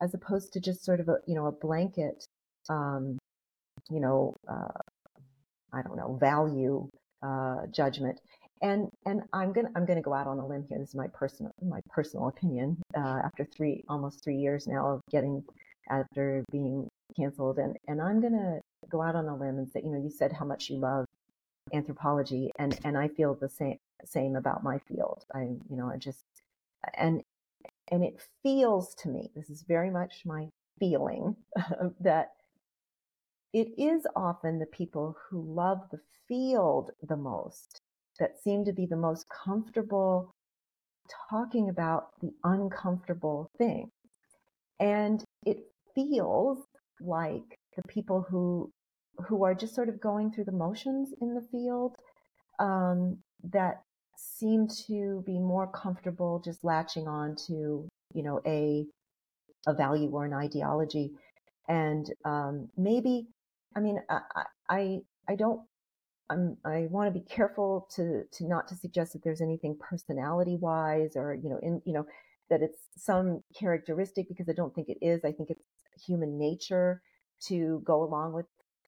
[0.00, 2.24] as opposed to just sort of a you know a blanket
[2.68, 3.18] um
[3.90, 4.80] you know uh
[5.72, 6.88] i don't know value
[7.22, 8.20] uh judgment.
[8.62, 10.78] And and i'm gonna i'm gonna go out on a limb here.
[10.78, 15.00] This is my personal my personal opinion uh after three almost three years now of
[15.10, 15.42] getting
[15.90, 17.58] after being canceled.
[17.58, 20.32] And and i'm gonna go out on a limb and say you know you said
[20.32, 21.04] how much you love
[21.72, 25.24] anthropology and and I feel the same same about my field.
[25.34, 26.24] I you know I just
[26.94, 27.22] and
[27.88, 30.48] and it feels to me this is very much my
[30.78, 31.36] feeling
[32.00, 32.32] that
[33.54, 37.80] it is often the people who love the field the most
[38.18, 40.32] that seem to be the most comfortable
[41.30, 43.90] talking about the uncomfortable thing.
[44.80, 45.58] And it
[45.94, 46.58] feels
[47.00, 48.70] like the people who
[49.28, 51.94] who are just sort of going through the motions in the field
[52.58, 53.16] um,
[53.52, 53.82] that
[54.16, 58.84] seem to be more comfortable just latching on to you know a
[59.68, 61.12] a value or an ideology
[61.68, 63.28] and um, maybe
[63.76, 64.20] i mean i
[64.68, 65.60] i, I don't
[66.30, 70.56] I'm, I want to be careful to to not to suggest that there's anything personality
[70.56, 72.06] wise or you know in you know
[72.50, 75.24] that it's some characteristic because I don't think it is.
[75.24, 75.64] I think it's
[76.06, 77.02] human nature
[77.46, 78.46] to go along with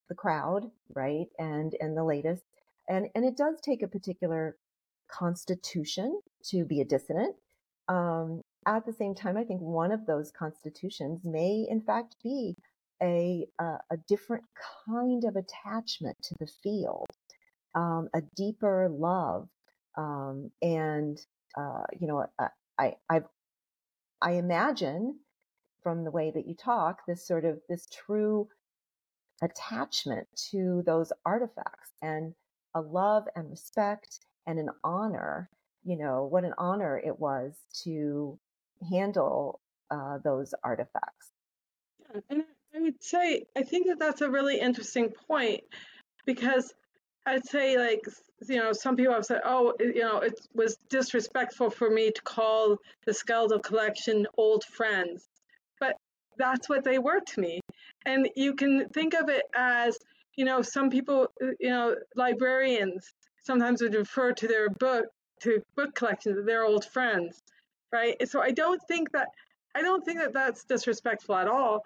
[0.08, 1.26] the crowd, right?
[1.38, 2.42] And and the latest.
[2.88, 4.56] And and it does take a particular
[5.08, 6.20] constitution
[6.50, 7.36] to be a dissident.
[7.88, 12.56] Um, at the same time, I think one of those constitutions may, in fact, be
[13.02, 14.44] a a, a different
[14.86, 17.08] kind of attachment to the field,
[17.74, 19.48] um, a deeper love,
[19.96, 21.18] um, and
[21.56, 22.26] uh, you know,
[22.78, 23.22] I I
[24.22, 25.18] I imagine
[25.82, 28.48] from the way that you talk this sort of this true
[29.42, 32.34] attachment to those artifacts and
[32.74, 35.50] a love and respect and an honor.
[35.84, 37.54] You know, what an honor it was
[37.84, 38.38] to
[38.90, 41.30] handle uh, those artifacts.
[42.30, 45.62] And I would say, I think that that's a really interesting point
[46.26, 46.74] because
[47.24, 48.02] I'd say, like,
[48.48, 52.22] you know, some people have said, oh, you know, it was disrespectful for me to
[52.22, 52.76] call
[53.06, 55.26] the skeletal collection old friends.
[55.80, 55.96] But
[56.38, 57.60] that's what they were to me.
[58.04, 59.98] And you can think of it as,
[60.36, 65.06] you know, some people, uh, you know, librarians sometimes would refer to their book,
[65.42, 67.42] to book collections, their old friends,
[67.92, 68.16] right?
[68.28, 69.28] So I don't think that,
[69.74, 71.82] I don't think that that's disrespectful at all.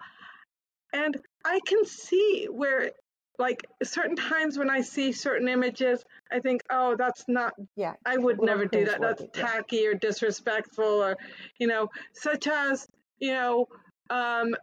[0.93, 2.91] And I can see where,
[3.39, 8.17] like, certain times when I see certain images, I think, oh, that's not, yeah, I
[8.17, 9.01] would never do that.
[9.01, 11.17] That's tacky or disrespectful, or,
[11.59, 12.87] you know, such as,
[13.19, 13.67] you know,
[14.09, 14.55] um,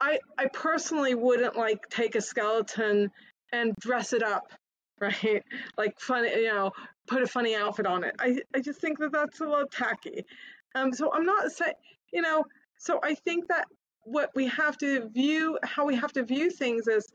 [0.00, 3.10] I I personally wouldn't like take a skeleton
[3.52, 4.50] and dress it up
[5.00, 5.42] right?
[5.78, 6.72] Like funny, you know,
[7.08, 8.14] put a funny outfit on it.
[8.18, 10.26] I, I just think that that's a little tacky.
[10.74, 11.72] Um, so I'm not saying,
[12.12, 12.44] you know,
[12.78, 13.66] so I think that
[14.10, 17.06] what we have to view, how we have to view things is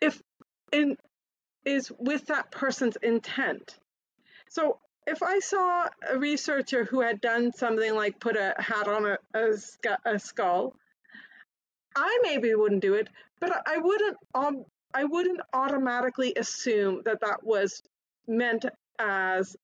[0.00, 0.20] if
[0.72, 0.96] in
[1.64, 3.78] is with that person's intent.
[4.48, 9.06] So if I saw a researcher who had done something like put a hat on
[9.06, 9.54] a, a,
[10.04, 10.74] a skull,
[11.94, 13.08] I maybe wouldn't do it,
[13.40, 17.82] but I wouldn't um, I wouldn't automatically assume that that was
[18.26, 18.64] meant
[18.98, 19.56] as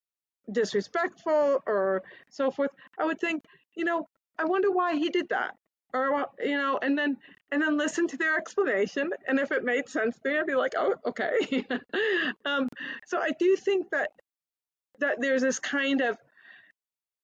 [0.50, 2.70] disrespectful or so forth.
[2.98, 4.08] I would think, you know,
[4.38, 5.56] I wonder why he did that,
[5.92, 7.16] or you know, and then
[7.52, 10.54] and then listen to their explanation, and if it made sense to me, I'd be
[10.54, 11.66] like, oh, okay.
[12.44, 12.68] um,
[13.06, 14.10] so I do think that
[14.98, 16.16] that there's this kind of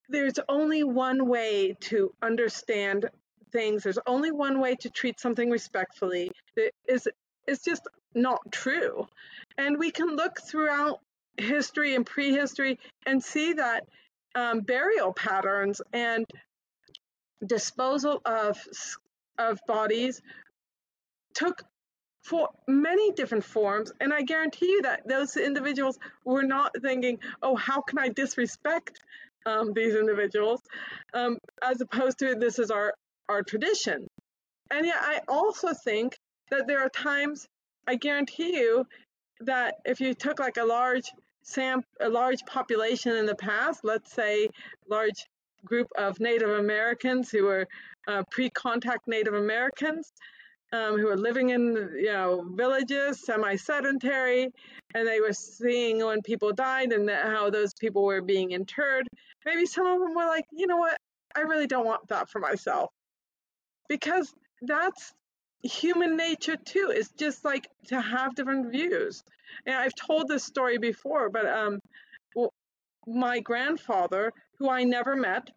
[0.09, 3.09] there's only one way to understand
[3.51, 3.83] things.
[3.83, 6.31] There's only one way to treat something respectfully.
[6.57, 7.09] It is
[7.47, 9.07] is just not true.
[9.59, 11.01] And we can look throughout
[11.37, 13.85] history and prehistory and see that
[14.35, 16.27] um, burial patterns and
[17.47, 18.59] disposal of
[19.39, 20.21] of bodies
[21.35, 21.63] took
[22.23, 27.57] for many different forms and i guarantee you that those individuals were not thinking oh
[27.57, 29.01] how can i disrespect
[29.47, 30.61] um, these individuals?
[31.15, 32.95] Um, as opposed to this is our
[33.29, 34.07] our tradition.
[34.71, 36.17] And yet i also think
[36.51, 37.47] that there are times
[37.87, 38.87] I guarantee you
[39.41, 41.11] that if you took like a large
[41.43, 44.49] sam a large population in the past, let's say
[44.89, 45.27] large
[45.65, 47.67] group of Native Americans who were
[48.09, 50.13] uh, pre-contact Native Americans,
[50.73, 54.51] um, who were living in you know villages, semi-sedentary,
[54.95, 59.07] and they were seeing when people died and how those people were being interred.
[59.45, 60.97] Maybe some of them were like, you know what,
[61.37, 62.91] I really don't want that for myself,
[63.89, 65.13] because that's
[65.63, 66.93] human nature too.
[66.95, 69.23] Is just like to have different views.
[69.67, 71.79] And i've told this story before but um
[73.07, 75.51] my grandfather who i never met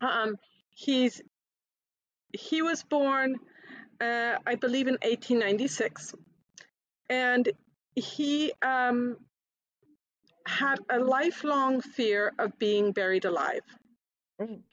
[0.00, 0.36] um
[0.70, 1.20] he's
[2.32, 3.34] he was born
[4.00, 6.14] uh, i believe in 1896
[7.10, 7.50] and
[7.96, 9.16] he um
[10.46, 13.66] had a lifelong fear of being buried alive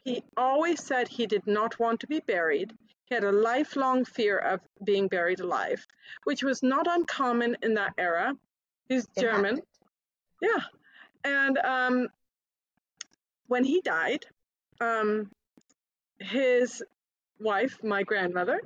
[0.03, 2.73] he always said he did not want to be buried
[3.05, 5.85] he had a lifelong fear of being buried alive,
[6.23, 8.33] which was not uncommon in that era.
[8.87, 9.59] He's German.
[10.41, 10.61] Yeah.
[11.25, 12.07] And um,
[13.51, 14.25] when he died,
[14.79, 15.29] um,
[16.19, 16.81] his
[17.39, 18.61] wife, my grandmother,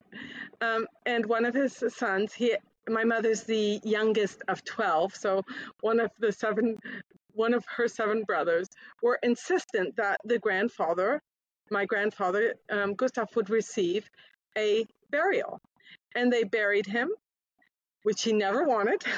[0.62, 2.56] um, and one of his sons, he
[2.88, 5.42] my mother's the youngest of 12 so
[5.82, 6.78] one of the seven
[7.34, 8.68] one of her seven brothers
[9.02, 11.20] were insistent that the grandfather
[11.72, 14.08] my grandfather um, gustav would receive
[14.58, 15.60] a burial.
[16.16, 17.10] And they buried him,
[18.04, 19.04] which he never wanted.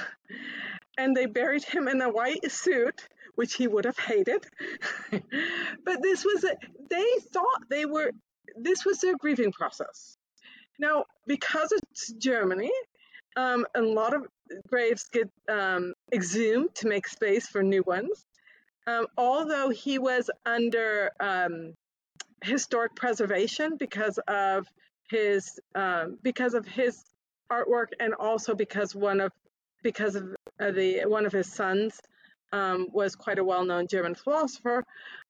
[0.99, 4.43] And they buried him in a white suit, which he would have hated.
[5.11, 6.55] but this was, a,
[6.89, 8.11] they thought they were,
[8.59, 10.17] this was their grieving process.
[10.79, 12.71] Now, because it's Germany,
[13.35, 14.25] um, a lot of
[14.67, 18.25] graves get um, exhumed to make space for new ones.
[18.87, 21.73] Um, although he was under um,
[22.43, 24.65] historic preservation because of
[25.09, 27.03] his um, because of his
[27.51, 29.31] artwork and also because one of
[29.83, 31.99] because of uh, the one of his sons
[32.51, 34.83] um, was quite a well-known German philosopher.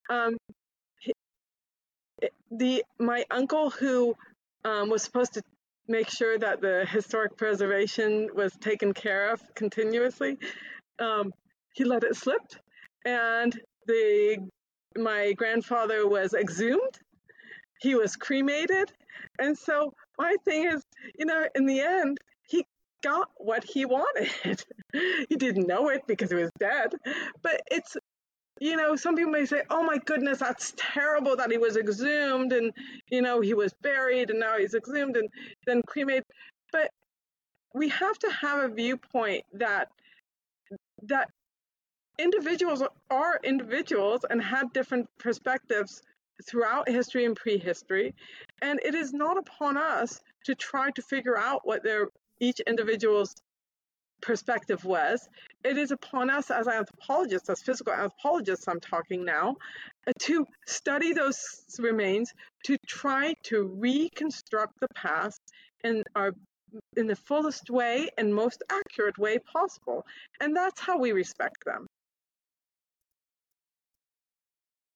[0.10, 0.38] Um,
[2.51, 4.15] the my uncle who
[4.63, 5.41] um, was supposed to
[5.88, 10.38] make sure that the historic preservation was taken care of continuously,
[10.99, 11.32] um,
[11.73, 12.41] he let it slip,
[13.06, 14.38] and the
[14.97, 16.99] my grandfather was exhumed.
[17.80, 18.91] He was cremated,
[19.39, 20.82] and so my thing is,
[21.17, 22.17] you know, in the end,
[23.01, 24.63] got what he wanted.
[25.29, 26.93] he didn't know it because he was dead,
[27.41, 27.97] but it's
[28.60, 32.53] you know, some people may say, "Oh my goodness, that's terrible that he was exhumed
[32.53, 32.73] and
[33.10, 35.29] you know he was buried and now he's exhumed and
[35.65, 36.25] then cremated."
[36.71, 36.91] But
[37.73, 39.89] we have to have a viewpoint that
[41.04, 41.29] that
[42.17, 42.81] individuals
[43.12, 46.02] are individuals and have different perspectives
[46.48, 48.15] throughout history and prehistory.
[48.62, 52.08] And it is not upon us to try to figure out what their
[52.40, 53.35] each individual's
[54.21, 55.27] perspective was.
[55.63, 59.56] It is upon us as anthropologists, as physical anthropologists, I'm talking now,
[60.08, 61.40] uh, to study those
[61.79, 62.31] remains,
[62.65, 65.42] to try to reconstruct the past
[65.83, 66.33] in our
[66.98, 70.06] in the fullest way and most accurate way possible.
[70.42, 71.88] And that's how we respect them.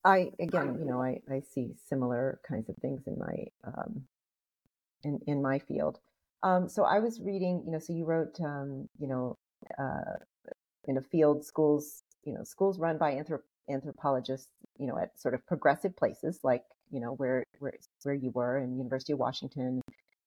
[0.03, 4.03] I again, you know, I, I see similar kinds of things in my um,
[5.03, 5.99] in in my field.
[6.43, 9.37] Um, so I was reading, you know, so you wrote, um, you know,
[9.77, 10.17] uh,
[10.85, 15.33] in a field schools, you know, schools run by anthrop- anthropologists, you know, at sort
[15.33, 17.73] of progressive places like, you know, where, where,
[18.03, 19.81] where you were in University of Washington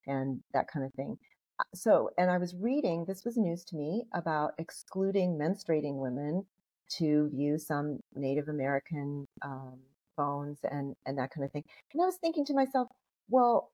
[0.06, 1.18] and that kind of thing.
[1.58, 6.46] Uh, so, and I was reading, this was news to me about excluding menstruating women
[6.98, 9.78] to view some Native American um,
[10.16, 11.64] bones and, and that kind of thing.
[11.92, 12.88] And I was thinking to myself,
[13.28, 13.72] well,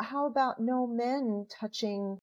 [0.00, 2.18] how about no men touching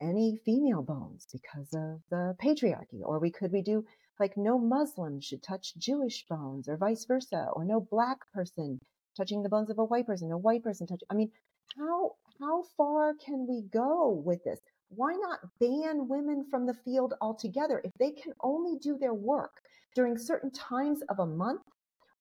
[0.00, 3.02] any female bones because of the patriarchy?
[3.02, 3.84] Or we could we do
[4.18, 8.78] like no Muslim should touch Jewish bones or vice versa, or no black person
[9.16, 11.00] touching the bones of a white person, no white person touch.
[11.10, 11.30] I mean,
[11.76, 14.60] how how far can we go with this?
[14.88, 19.52] Why not ban women from the field altogether if they can only do their work
[19.94, 21.62] during certain times of a month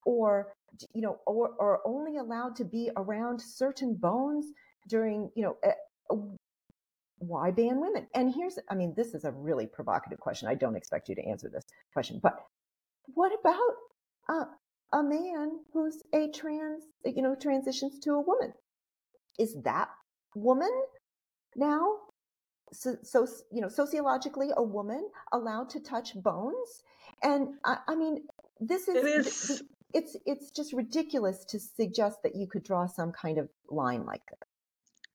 [0.05, 0.53] or
[0.93, 4.45] you know or, or only allowed to be around certain bones
[4.87, 6.15] during you know uh,
[7.19, 8.07] why ban women?
[8.15, 10.47] And here's i mean this is a really provocative question.
[10.47, 12.39] I don't expect you to answer this question but
[13.13, 13.73] what about
[14.29, 14.45] uh,
[14.93, 18.53] a man who's a trans you know transitions to a woman?
[19.37, 19.89] Is that
[20.35, 20.71] woman
[21.55, 21.95] now
[22.71, 26.83] so, so you know sociologically a woman allowed to touch bones?
[27.23, 28.23] And i, I mean
[28.59, 29.63] this is, it is.
[29.93, 34.21] it's it's just ridiculous to suggest that you could draw some kind of line like
[34.29, 34.48] this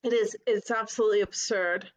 [0.05, 1.91] it is it's absolutely absurd.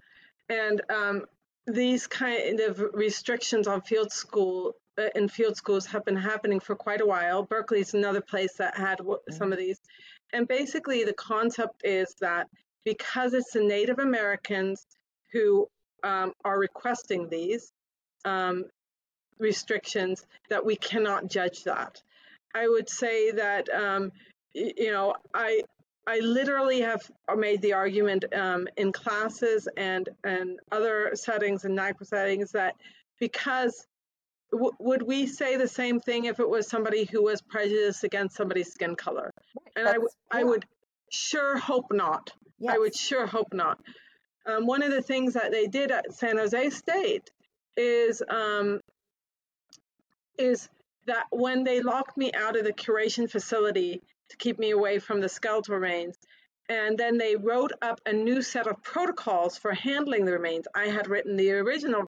[0.49, 1.25] And um,
[1.65, 6.75] these kind of restrictions on field school uh, in field schools have been happening for
[6.75, 7.43] quite a while.
[7.43, 9.33] Berkeley is another place that had mm-hmm.
[9.33, 9.79] some of these.
[10.33, 12.47] And basically the concept is that
[12.83, 14.85] because it's the native americans
[15.33, 15.67] who
[16.03, 17.71] um, are requesting these
[18.25, 18.65] um,
[19.39, 22.01] restrictions that we cannot judge that.
[22.55, 24.11] I would say that um,
[24.53, 25.61] you know I
[26.07, 32.07] I literally have made the argument um, in classes and and other settings and NAGPRA
[32.07, 32.75] settings that
[33.19, 33.85] because
[34.53, 38.37] w- would we say the same thing if it was somebody who was prejudiced against
[38.37, 39.31] somebody's skin color?
[39.75, 39.89] And
[40.31, 40.65] i would
[41.11, 42.31] sure hope not.
[42.59, 42.75] Yes.
[42.75, 43.79] I would sure hope not.
[44.45, 47.29] Um, one of the things that they did at San Jose State
[47.75, 48.79] is um,
[50.39, 50.69] is
[51.05, 55.21] that when they locked me out of the curation facility to keep me away from
[55.21, 56.17] the skeletal remains,
[56.69, 60.67] and then they wrote up a new set of protocols for handling the remains.
[60.75, 62.03] I had written the original,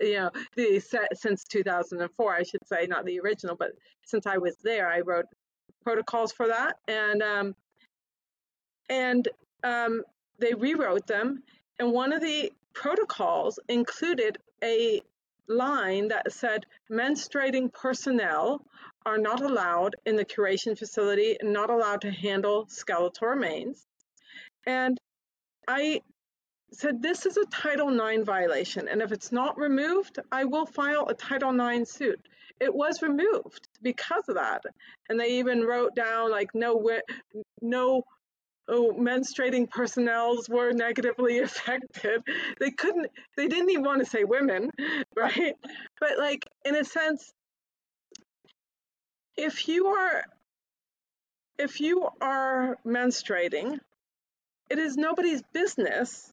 [0.00, 3.72] you know, the set since 2004, I should say, not the original, but
[4.04, 5.26] since I was there, I wrote
[5.82, 7.54] protocols for that, and um,
[8.88, 9.28] and
[9.64, 10.02] um,
[10.38, 11.42] they rewrote them.
[11.78, 15.00] And one of the protocols included a
[15.48, 18.64] line that said menstruating personnel
[19.06, 23.86] are not allowed in the curation facility and not allowed to handle skeletal remains.
[24.66, 24.98] And
[25.68, 26.00] I
[26.72, 31.06] said, This is a Title IX violation, and if it's not removed, I will file
[31.08, 32.20] a Title IX suit.
[32.60, 34.62] It was removed because of that.
[35.08, 36.88] And they even wrote down, like, no,
[37.60, 38.02] no
[38.68, 42.22] oh, menstruating personnels were negatively affected.
[42.60, 44.70] They couldn't, they didn't even want to say women,
[45.16, 45.54] right?
[46.00, 47.32] But, like, in a sense,
[49.42, 50.24] if you are
[51.58, 53.78] if you are menstruating,
[54.70, 56.32] it is nobody's business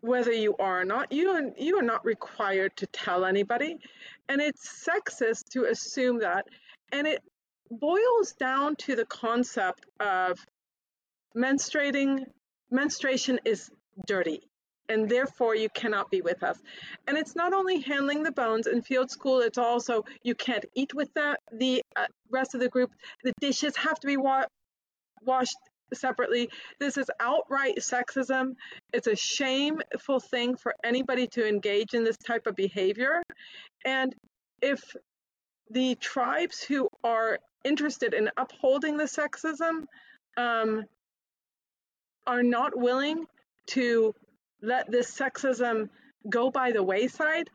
[0.00, 1.10] whether you are or not.
[1.10, 3.78] You are, you are not required to tell anybody,
[4.28, 6.46] and it's sexist to assume that.
[6.92, 7.20] And it
[7.70, 10.38] boils down to the concept of
[11.36, 12.24] menstruating
[12.70, 13.70] menstruation is
[14.06, 14.47] dirty
[14.88, 16.58] and therefore you cannot be with us.
[17.06, 20.94] And it's not only handling the bones in field school it's also you can't eat
[20.94, 22.90] with the, the uh, rest of the group.
[23.24, 24.46] The dishes have to be wa-
[25.22, 25.56] washed
[25.94, 26.50] separately.
[26.78, 28.54] This is outright sexism.
[28.92, 33.22] It's a shameful thing for anybody to engage in this type of behavior.
[33.84, 34.14] And
[34.60, 34.80] if
[35.70, 39.84] the tribes who are interested in upholding the sexism
[40.36, 40.84] um,
[42.26, 43.26] are not willing
[43.68, 44.14] to
[44.62, 45.88] let this sexism
[46.28, 47.50] go by the wayside,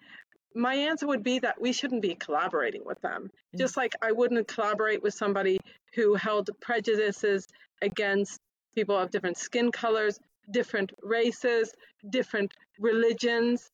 [0.55, 3.31] my answer would be that we shouldn't be collaborating with them.
[3.55, 3.59] Mm.
[3.59, 5.59] Just like I wouldn't collaborate with somebody
[5.95, 7.47] who held prejudices
[7.81, 8.39] against
[8.75, 10.19] people of different skin colors,
[10.51, 11.73] different races,
[12.09, 13.69] different religions.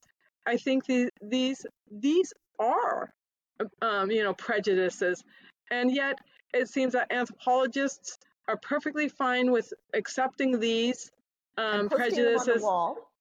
[0.46, 3.14] I think these these these are
[3.82, 5.24] um, you know prejudices,
[5.72, 6.18] and yet
[6.54, 8.18] it seems that anthropologists
[8.48, 11.12] are perfectly fine with accepting these
[11.58, 12.64] um, prejudices.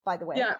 [0.09, 0.37] By the way.
[0.39, 0.55] Yeah,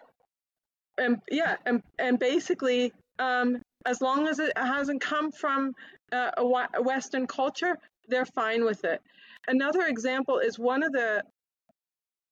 [0.99, 5.73] and yeah, and and basically, um, as long as it hasn't come from
[6.11, 6.43] uh, a,
[6.75, 7.75] a Western culture,
[8.09, 9.01] they're fine with it.
[9.47, 11.23] Another example is one of the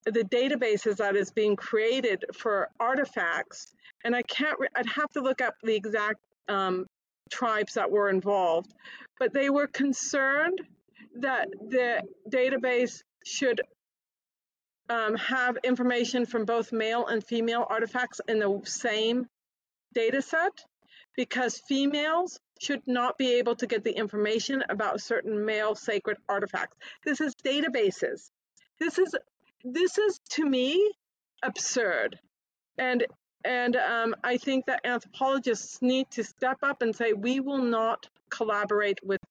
[0.06, 3.74] the databases that is being created for artifacts,
[4.06, 6.86] and I can't, re- I'd have to look up the exact um,
[7.32, 8.72] tribes that were involved,
[9.20, 10.60] but they were concerned
[11.16, 13.60] that the database should
[14.90, 19.28] um, have information from both male and female artifacts in the same
[19.94, 20.64] data set
[21.16, 26.78] because females should not be able to get the information about certain male sacred artifacts.
[27.06, 28.30] This is databases.
[28.80, 29.16] This is
[29.64, 30.92] this is to me
[31.44, 32.20] absurd,
[32.78, 33.06] and
[33.44, 38.08] and um, I think that anthropologists need to step up and say we will not
[38.30, 39.22] collaborate with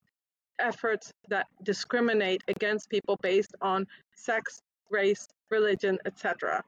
[0.59, 6.65] efforts that discriminate against people based on sex, race, religion, etc.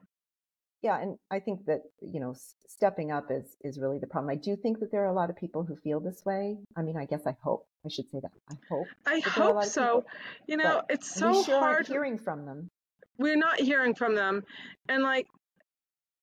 [0.81, 2.35] Yeah, and I think that you know
[2.67, 4.29] stepping up is is really the problem.
[4.29, 6.57] I do think that there are a lot of people who feel this way.
[6.75, 8.31] I mean, I guess I hope I should say that.
[8.49, 8.87] I hope.
[9.05, 10.01] I hope so.
[10.01, 10.11] People,
[10.47, 12.69] you know, it's so sure hard hearing from them.
[13.17, 14.43] We're not hearing from them,
[14.87, 15.27] and like,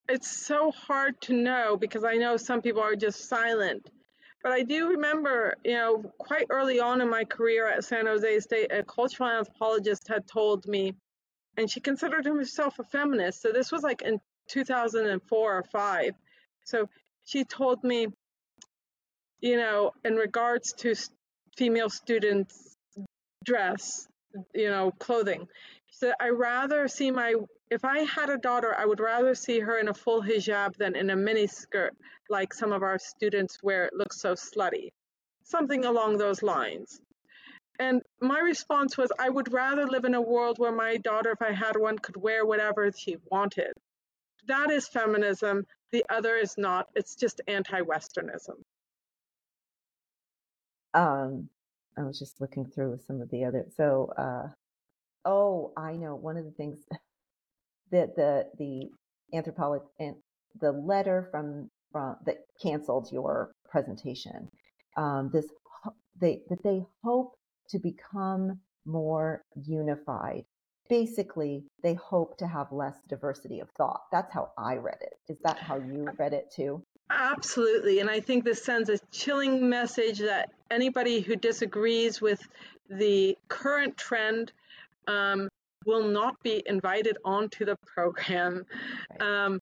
[0.08, 3.90] it's so hard to know because I know some people are just silent.
[4.42, 8.40] But I do remember, you know, quite early on in my career at San Jose
[8.40, 10.94] State, a cultural anthropologist had told me,
[11.56, 13.42] and she considered herself a feminist.
[13.42, 16.12] So this was like in 2004 or five.
[16.64, 16.88] So
[17.24, 18.08] she told me,
[19.40, 20.94] you know, in regards to
[21.56, 22.76] female students'
[23.44, 24.06] dress,
[24.54, 25.48] you know, clothing,
[25.98, 27.34] so I rather see my
[27.70, 30.94] if I had a daughter, I would rather see her in a full hijab than
[30.94, 31.96] in a mini skirt
[32.28, 33.86] like some of our students wear.
[33.86, 34.90] It looks so slutty.
[35.42, 37.00] Something along those lines.
[37.78, 41.42] And my response was, I would rather live in a world where my daughter, if
[41.42, 43.72] I had one, could wear whatever she wanted.
[44.46, 45.64] That is feminism.
[45.92, 46.86] The other is not.
[46.94, 48.56] It's just anti-Westernism.
[50.94, 51.48] Um,
[51.98, 53.66] I was just looking through some of the other.
[53.76, 54.48] So, uh,
[55.24, 56.78] oh, I know one of the things
[57.90, 58.88] that the the
[59.36, 60.16] anthropologist and
[60.60, 64.48] the letter from from that canceled your presentation.
[64.96, 65.46] Um, this
[66.20, 67.36] they that they hope
[67.70, 70.44] to become more unified
[70.88, 74.02] basically they hope to have less diversity of thought.
[74.12, 75.14] That's how I read it.
[75.28, 76.82] Is that how you read it too?
[77.10, 78.00] Absolutely.
[78.00, 82.40] And I think this sends a chilling message that anybody who disagrees with
[82.90, 84.52] the current trend
[85.06, 85.48] um,
[85.84, 88.64] will not be invited onto the program.
[89.20, 89.60] Um,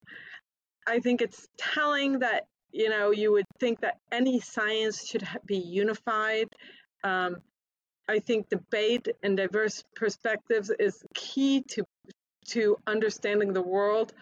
[0.87, 5.57] I think it's telling that, you know, you would think that any science should be
[5.57, 6.47] unified.
[7.03, 7.37] Um,
[8.07, 11.83] I think debate and diverse perspectives is key to
[12.49, 14.13] to understanding the world.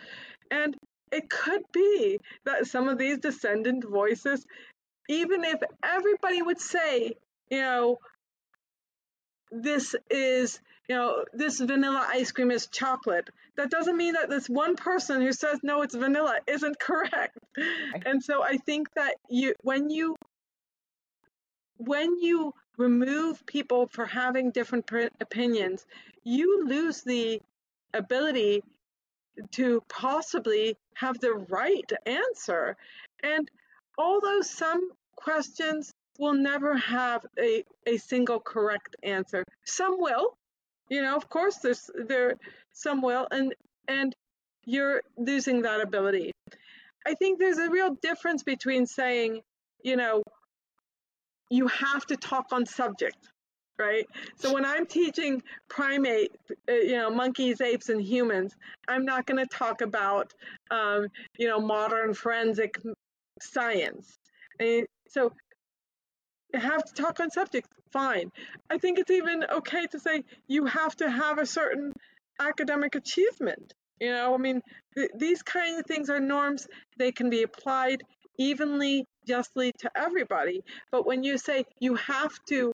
[0.49, 0.75] And
[1.11, 4.45] it could be that some of these descendant voices,
[5.09, 7.13] even if everybody would say,
[7.49, 7.97] you know,
[9.51, 10.59] this is,
[10.89, 15.21] you know, this vanilla ice cream is chocolate, that doesn't mean that this one person
[15.21, 17.37] who says no, it's vanilla isn't correct.
[18.05, 20.15] And so I think that you when you
[21.77, 25.85] when you remove people for having different opinions,
[26.23, 27.41] you lose the
[27.93, 28.63] ability
[29.51, 32.75] to possibly have the right answer.
[33.23, 33.49] And
[33.97, 40.37] although some questions will never have a, a single correct answer, some will.
[40.89, 42.35] You know, of course, there's there
[42.73, 43.55] some will, and
[43.87, 44.13] and
[44.65, 46.31] you're losing that ability.
[47.05, 49.41] I think there's a real difference between saying,
[49.81, 50.23] you know,
[51.49, 53.17] you have to talk on subject
[53.79, 54.05] right?
[54.35, 56.31] So when i'm teaching primate
[56.69, 58.55] uh, you know monkeys apes and humans
[58.87, 60.31] i'm not going to talk about
[60.69, 62.75] um, you know modern forensic
[63.41, 64.17] science.
[64.59, 65.31] And so
[66.53, 68.31] you have to talk on subject fine.
[68.69, 71.93] I think it's even okay to say you have to have a certain
[72.39, 74.33] academic achievement you know?
[74.33, 74.61] I mean
[74.95, 76.67] th- these kind of things are norms.
[76.97, 78.03] They can be applied
[78.37, 80.63] evenly justly to everybody.
[80.91, 82.71] But when you say you have to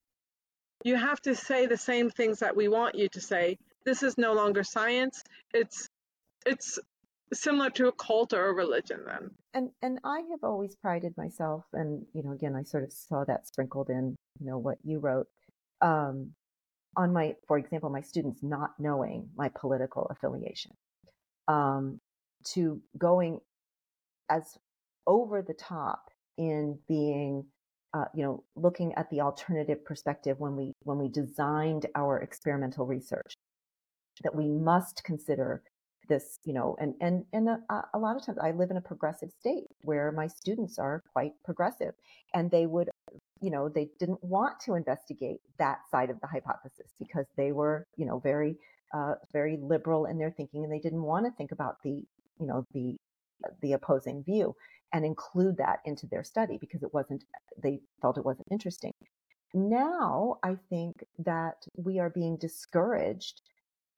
[0.84, 4.18] you have to say the same things that we want you to say this is
[4.18, 5.24] no longer science.
[5.54, 5.88] It's
[6.46, 6.80] it's
[7.34, 9.32] similar to a cult or a religion then.
[9.54, 13.24] And and i have always prided myself and you know again i sort of saw
[13.26, 15.28] that sprinkled in you know what you wrote
[15.82, 16.32] um
[16.96, 20.72] on my for example my students not knowing my political affiliation
[21.48, 22.00] um
[22.44, 23.40] to going
[24.30, 24.58] as
[25.08, 26.09] over the top
[26.40, 27.46] in being
[27.94, 32.86] uh, you know looking at the alternative perspective when we when we designed our experimental
[32.86, 33.34] research
[34.24, 35.62] that we must consider
[36.08, 37.60] this you know and and and a,
[37.94, 41.34] a, lot of times i live in a progressive state where my students are quite
[41.44, 41.94] progressive
[42.34, 42.90] and they would
[43.42, 47.86] you know they didn't want to investigate that side of the hypothesis because they were
[47.98, 48.56] you know very
[48.94, 52.04] uh, very liberal in their thinking, and they didn't want to think about the
[52.40, 52.96] you know the
[53.62, 54.56] the opposing view
[54.94, 57.24] and include that into their study because it wasn't
[57.62, 58.92] they felt it wasn't interesting.
[59.54, 63.42] Now I think that we are being discouraged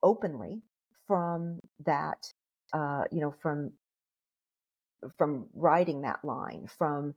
[0.04, 0.62] openly
[1.08, 2.26] from that
[2.74, 3.72] uh, you know from
[5.18, 7.14] from writing that line from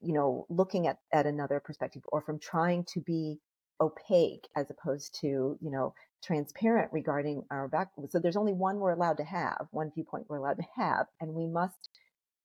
[0.00, 3.38] you know looking at at another perspective or from trying to be
[3.80, 8.92] opaque as opposed to you know transparent regarding our back so there's only one we're
[8.92, 11.88] allowed to have one viewpoint we're allowed to have and we must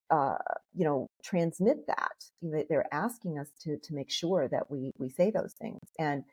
[0.10, 0.38] uh,
[0.74, 2.24] you know transmit that.
[2.42, 5.80] They're asking us to to make sure that we we say those things.
[6.00, 6.24] And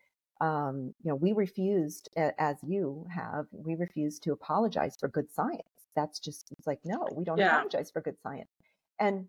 [0.41, 5.63] um, you know we refused as you have we refused to apologize for good science.
[5.97, 7.57] That's just it's like no we don't yeah.
[7.57, 8.51] apologize for good science.
[9.01, 9.27] And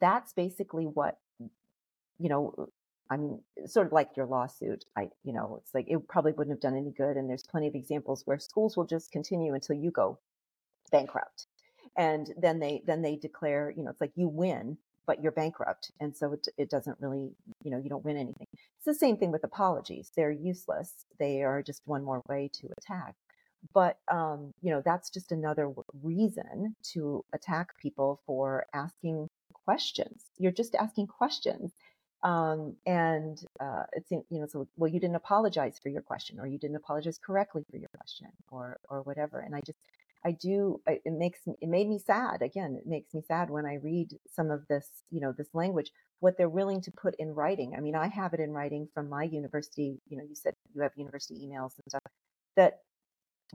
[0.00, 2.68] that's basically what you know
[3.10, 4.84] I mean, sort of like your lawsuit.
[4.96, 7.16] I, you know, it's like it probably wouldn't have done any good.
[7.16, 10.18] And there's plenty of examples where schools will just continue until you go
[10.90, 11.46] bankrupt,
[11.96, 15.92] and then they then they declare, you know, it's like you win, but you're bankrupt,
[16.00, 17.32] and so it it doesn't really,
[17.62, 18.46] you know, you don't win anything.
[18.52, 20.10] It's the same thing with apologies.
[20.16, 21.06] They're useless.
[21.18, 23.14] They are just one more way to attack.
[23.72, 29.28] But um, you know, that's just another reason to attack people for asking
[29.64, 30.24] questions.
[30.38, 31.72] You're just asking questions
[32.24, 36.46] um, and uh, it's you know so well you didn't apologize for your question or
[36.46, 39.78] you didn't apologize correctly for your question or or whatever and i just
[40.24, 43.74] i do it makes it made me sad again it makes me sad when i
[43.74, 47.74] read some of this you know this language what they're willing to put in writing.
[47.76, 50.80] I mean i have it in writing from my university you know you said you
[50.80, 52.12] have university emails and stuff
[52.56, 52.80] that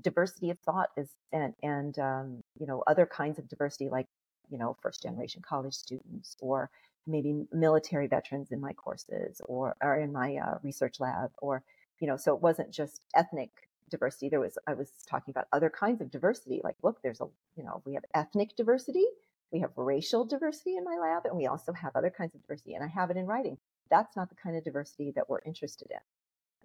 [0.02, 4.06] diversity of thought is and and um, you know other kinds of diversity like
[4.50, 6.70] you know first generation college students or
[7.08, 11.64] maybe military veterans in my courses or, or in my uh, research lab or
[12.00, 13.50] you know so it wasn't just ethnic
[13.90, 17.26] diversity there was i was talking about other kinds of diversity like look there's a
[17.56, 19.06] you know we have ethnic diversity
[19.52, 22.74] we have racial diversity in my lab and we also have other kinds of diversity
[22.74, 23.58] and i have it in writing.
[23.90, 25.98] That's not the kind of diversity that we're interested in.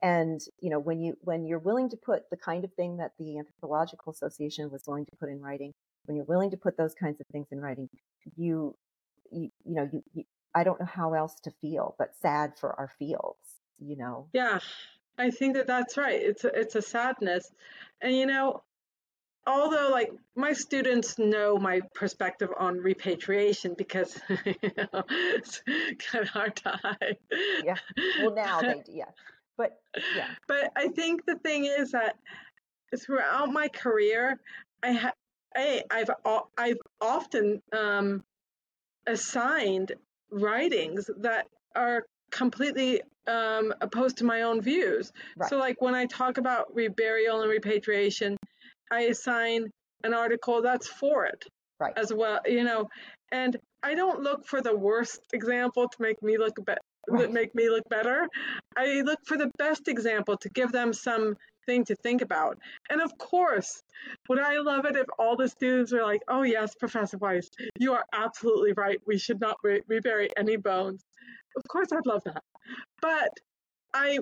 [0.03, 3.13] And you know when you when you're willing to put the kind of thing that
[3.19, 5.73] the anthropological association was willing to put in writing
[6.05, 7.89] when you're willing to put those kinds of things in writing
[8.37, 8.77] you
[9.35, 10.25] you, you know, you, you,
[10.55, 13.39] I don't know how else to feel, but sad for our fields,
[13.79, 14.29] you know?
[14.33, 14.61] Yeah,
[15.19, 16.21] I think that that's right.
[16.21, 17.51] It's a, it's a sadness.
[18.01, 18.63] And, you know,
[19.47, 25.63] although like my students know my perspective on repatriation because you know, it's
[25.99, 27.19] kind of hard to hide.
[27.65, 27.77] Yeah.
[28.21, 28.93] Well, now they do.
[28.93, 29.11] yeah.
[29.57, 29.79] But
[30.17, 30.29] yeah.
[30.49, 32.17] But I think the thing is that
[32.99, 34.41] throughout my career,
[34.83, 35.15] I have
[35.57, 36.11] I, I've
[36.59, 38.25] I've often um,
[39.07, 39.93] assigned
[40.31, 45.13] writings that are completely um, opposed to my own views.
[45.37, 45.49] Right.
[45.49, 48.37] So, like when I talk about reburial and repatriation,
[48.91, 49.71] I assign
[50.03, 51.45] an article that's for it
[51.81, 51.95] right.
[51.97, 52.89] as well, you know.
[53.33, 56.81] And I don't look for the worst example to make me look better.
[57.07, 57.31] Right.
[57.31, 58.27] Make me look better.
[58.77, 61.37] I look for the best example to give them some
[61.67, 62.59] thing to think about.
[62.91, 63.83] And of course,
[64.29, 67.49] would I love it if all the students were like, oh, yes, Professor Weiss,
[67.79, 69.01] you are absolutely right.
[69.07, 71.05] We should not re- rebury any bones.
[71.57, 72.43] Of course, I'd love that.
[73.01, 73.31] But
[73.93, 74.19] I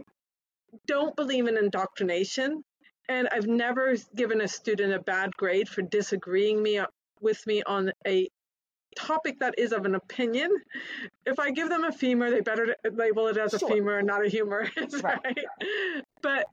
[0.87, 2.63] don't believe in indoctrination.
[3.09, 6.87] And I've never given a student a bad grade for disagreeing me uh,
[7.21, 8.29] with me on a
[8.97, 10.51] topic that is of an opinion.
[11.27, 13.69] If I give them a femur, they better label it as a sure.
[13.69, 14.71] femur and not a humerus,
[15.03, 15.19] right?
[15.25, 15.37] right?
[16.23, 16.47] But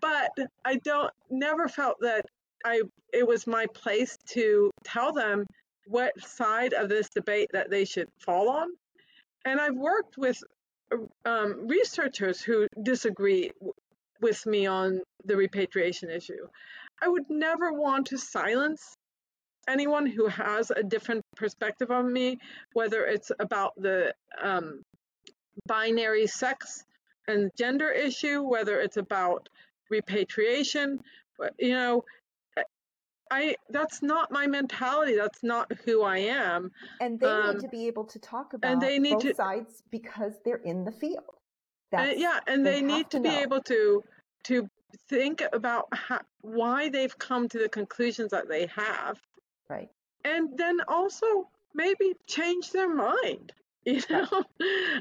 [0.00, 0.30] but
[0.64, 2.24] I don't never felt that
[2.64, 2.82] I
[3.12, 5.46] it was my place to tell them
[5.86, 8.68] what side of this debate that they should fall on.
[9.44, 10.42] And I've worked with
[11.24, 13.50] um, researchers who disagree
[14.20, 16.46] with me on the repatriation issue.
[17.00, 18.96] I would never want to silence
[19.68, 22.38] anyone who has a different perspective on me,
[22.72, 24.82] whether it's about the um,
[25.66, 26.84] binary sex
[27.28, 29.48] and gender issue, whether it's about
[29.90, 31.00] repatriation.
[31.38, 32.04] But, you know,
[33.30, 35.16] I that's not my mentality.
[35.16, 36.70] That's not who I am.
[37.00, 39.34] And they um, need to be able to talk about and they need both to,
[39.34, 41.24] sides because they're in the field.
[41.92, 44.02] And, yeah, and they, they need to, to be able to
[44.44, 44.68] to
[45.08, 49.20] think about how, why they've come to the conclusions that they have.
[49.68, 49.88] Right.
[50.24, 53.52] And then also maybe change their mind.
[53.84, 54.26] You know,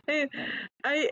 [0.08, 0.30] right.
[0.30, 0.30] I,
[0.86, 1.10] I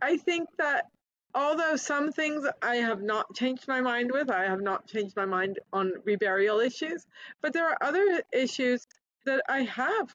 [0.00, 0.86] I think that
[1.34, 5.24] although some things I have not changed my mind with, I have not changed my
[5.24, 7.06] mind on reburial issues,
[7.40, 8.86] but there are other issues
[9.24, 10.14] that I have,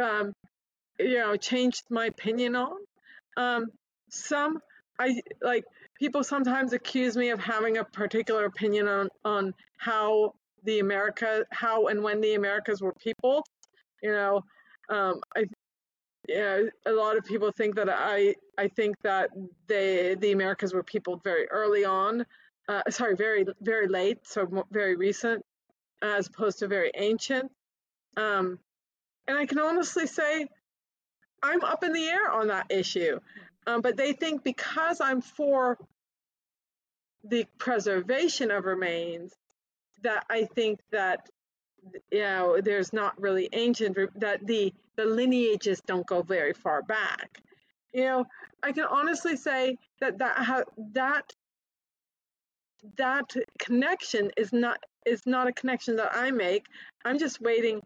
[0.00, 0.32] um,
[0.98, 2.76] you know, changed my opinion on.
[3.36, 3.66] Um,
[4.10, 4.58] some
[4.98, 5.64] I like
[5.98, 10.34] people sometimes accuse me of having a particular opinion on on how
[10.64, 13.44] the America, how and when the Americas were peopled.
[14.02, 14.42] You know,
[14.88, 15.44] um, I
[16.28, 19.30] yeah, a lot of people think that I I think that
[19.66, 22.24] they the Americas were peopled very early on.
[22.68, 25.42] Uh, sorry, very very late, so very recent,
[26.02, 27.50] as opposed to very ancient.
[28.16, 28.58] Um,
[29.26, 30.46] and I can honestly say,
[31.42, 33.20] I'm up in the air on that issue.
[33.66, 35.78] Um, but they think because I'm for
[37.24, 39.34] the preservation of remains,
[40.02, 41.28] that I think that
[42.12, 47.40] know there's not really ancient that the the lineages don't go very far back.
[47.92, 48.26] You know,
[48.62, 51.32] I can honestly say that that ha- that
[52.96, 56.66] that connection is not is not a connection that I make.
[57.04, 57.80] I'm just waiting.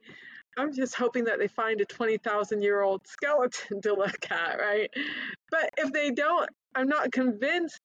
[0.59, 4.91] I'm just hoping that they find a 20,000 year old skeleton to look at, right?
[5.51, 7.81] But if they don't, I'm not convinced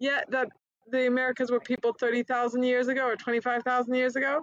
[0.00, 0.48] yet that
[0.90, 4.40] the Americas were people 30,000 years ago or 25,000 years ago.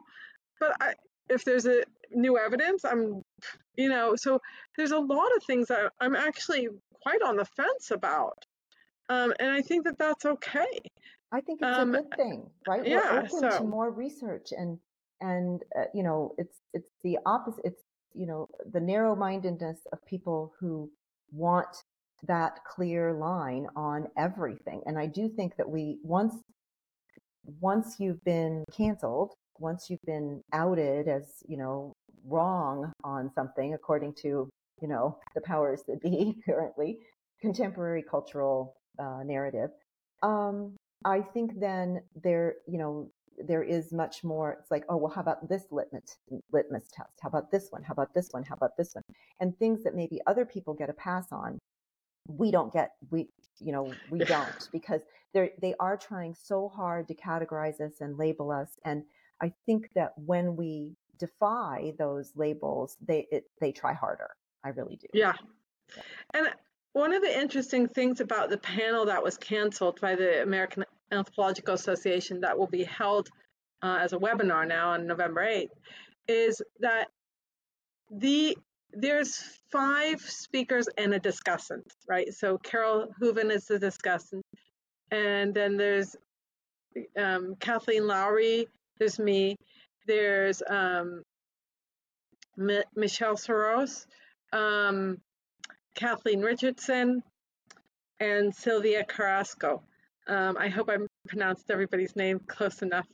[0.59, 0.93] But I,
[1.29, 3.21] if there's a new evidence, I'm,
[3.75, 4.39] you know, so
[4.77, 6.67] there's a lot of things that I'm actually
[7.01, 8.37] quite on the fence about.
[9.09, 10.79] Um, and I think that that's okay.
[11.31, 12.85] I think it's um, a good thing, right?
[12.85, 13.57] Yeah, We're open so.
[13.57, 14.79] to more research and
[15.21, 17.61] and uh, you know it's it's the opposite.
[17.65, 17.83] It's
[18.13, 20.89] you know the narrow-mindedness of people who
[21.31, 21.75] want
[22.27, 24.81] that clear line on everything.
[24.85, 26.35] And I do think that we once
[27.59, 31.93] once you've been canceled, once you've been outed as, you know,
[32.27, 34.49] wrong on something according to,
[34.81, 36.99] you know, the powers that be currently,
[37.41, 39.69] contemporary cultural uh, narrative,
[40.23, 44.57] um, I think then there, you know, there is much more.
[44.61, 46.17] It's like, oh, well, how about this litmus
[46.51, 47.11] litmus test?
[47.21, 47.83] How about this one?
[47.83, 48.43] How about this one?
[48.43, 49.03] How about this one?
[49.41, 51.59] And things that maybe other people get a pass on
[52.27, 53.27] we don't get we
[53.59, 55.01] you know we don't because
[55.33, 59.03] they're they are trying so hard to categorize us and label us and
[59.41, 64.29] i think that when we defy those labels they it, they try harder
[64.63, 65.33] i really do yeah.
[65.95, 66.47] yeah and
[66.93, 71.73] one of the interesting things about the panel that was canceled by the american anthropological
[71.73, 73.29] association that will be held
[73.83, 75.69] uh, as a webinar now on november 8th
[76.27, 77.07] is that
[78.11, 78.57] the
[78.95, 82.33] there's five speakers and a discussant, right?
[82.33, 84.41] So Carole Hooven is the discussant,
[85.11, 86.15] and then there's
[87.17, 88.67] um, Kathleen Lowrey,
[88.99, 89.55] there's me,
[90.07, 91.23] there's um,
[92.57, 94.05] M- Michelle Soros,
[94.53, 95.17] um,
[95.95, 97.23] Kathleen Richardson,
[98.19, 99.81] and Silvia Carrasco.
[100.27, 103.07] Um, I hope I pronounced everybody's name close enough.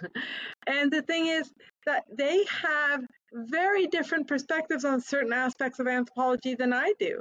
[0.66, 1.50] and the thing is
[1.86, 7.20] that they have very different perspectives on certain aspects of anthropology than I do.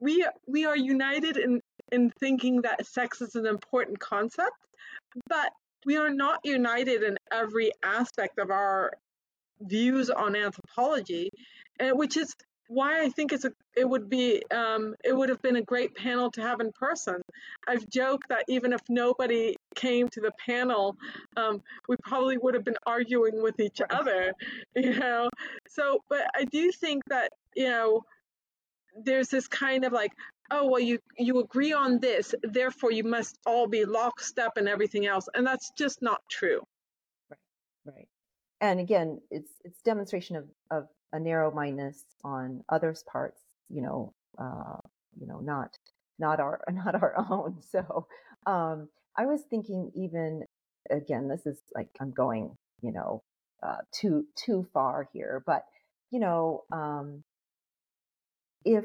[0.00, 1.60] We we are united in
[1.92, 4.56] in thinking that sex is an important concept,
[5.28, 5.52] but
[5.86, 8.92] we are not united in every aspect of our
[9.60, 11.30] views on anthropology,
[11.80, 12.34] and which is
[12.68, 15.94] why I think it's a, it would be um, it would have been a great
[15.94, 17.20] panel to have in person.
[17.66, 20.96] I've joked that even if nobody came to the panel,
[21.36, 24.32] um, we probably would have been arguing with each other,
[24.76, 25.30] you know.
[25.68, 28.02] So, but I do think that you know
[29.02, 30.12] there's this kind of like
[30.50, 35.06] oh well you you agree on this therefore you must all be lockstep and everything
[35.06, 35.28] else.
[35.34, 36.62] And that's just not true.
[37.30, 37.38] Right
[37.94, 38.08] right.
[38.60, 43.40] And again it's it's demonstration of of a narrow mindedness on others' parts,
[43.70, 44.76] you know, uh,
[45.18, 45.76] you know, not
[46.18, 47.58] not our not our own.
[47.70, 48.06] So
[48.46, 50.44] um, I was thinking even
[50.90, 53.22] again, this is like I'm going, you know,
[53.62, 55.64] uh, too too far here, but
[56.10, 57.22] you know, um,
[58.64, 58.84] if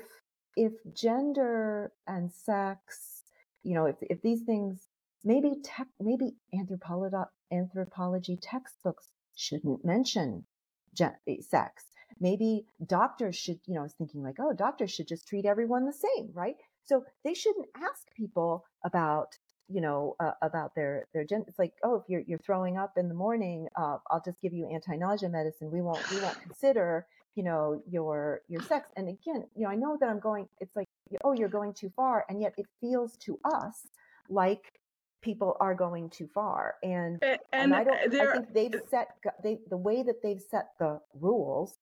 [0.56, 3.24] if gender and sex,
[3.64, 4.88] you know, if if these things
[5.24, 7.16] maybe tech, maybe anthropology
[7.52, 10.46] anthropology textbooks shouldn't mention
[10.94, 11.86] gen- sex
[12.20, 15.86] maybe doctors should, you know, I was thinking like, oh, doctors should just treat everyone
[15.86, 16.56] the same, right?
[16.84, 19.38] So they shouldn't ask people about,
[19.68, 21.46] you know, uh, about their their gen.
[21.48, 24.54] It's like, oh, if you're you're throwing up in the morning, uh, I'll just give
[24.54, 25.72] you anti nausea medicine.
[25.72, 28.70] We won't we won't consider, you know, your your uh-huh.
[28.70, 28.90] sex.
[28.96, 30.48] And again, you know, I know that I'm going.
[30.60, 30.88] It's like,
[31.24, 33.88] oh, you're going too far, and yet it feels to us
[34.30, 34.80] like
[35.22, 39.08] people are going too far and and, and i don't i think they've uh set
[39.42, 41.78] they the way that they've set the rules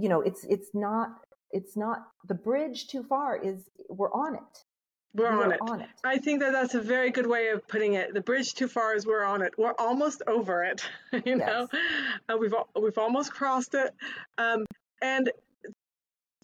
[0.00, 1.10] you know, it's it's not
[1.50, 3.36] it's not the bridge too far.
[3.36, 4.64] Is we're on it.
[5.14, 5.60] We're we on, it.
[5.60, 5.88] on it.
[6.04, 8.14] I think that that's a very good way of putting it.
[8.14, 9.54] The bridge too far is we're on it.
[9.58, 10.88] We're almost over it.
[11.24, 11.68] you know,
[12.28, 13.92] uh, we've we've almost crossed it.
[14.38, 14.64] Um,
[15.02, 15.30] and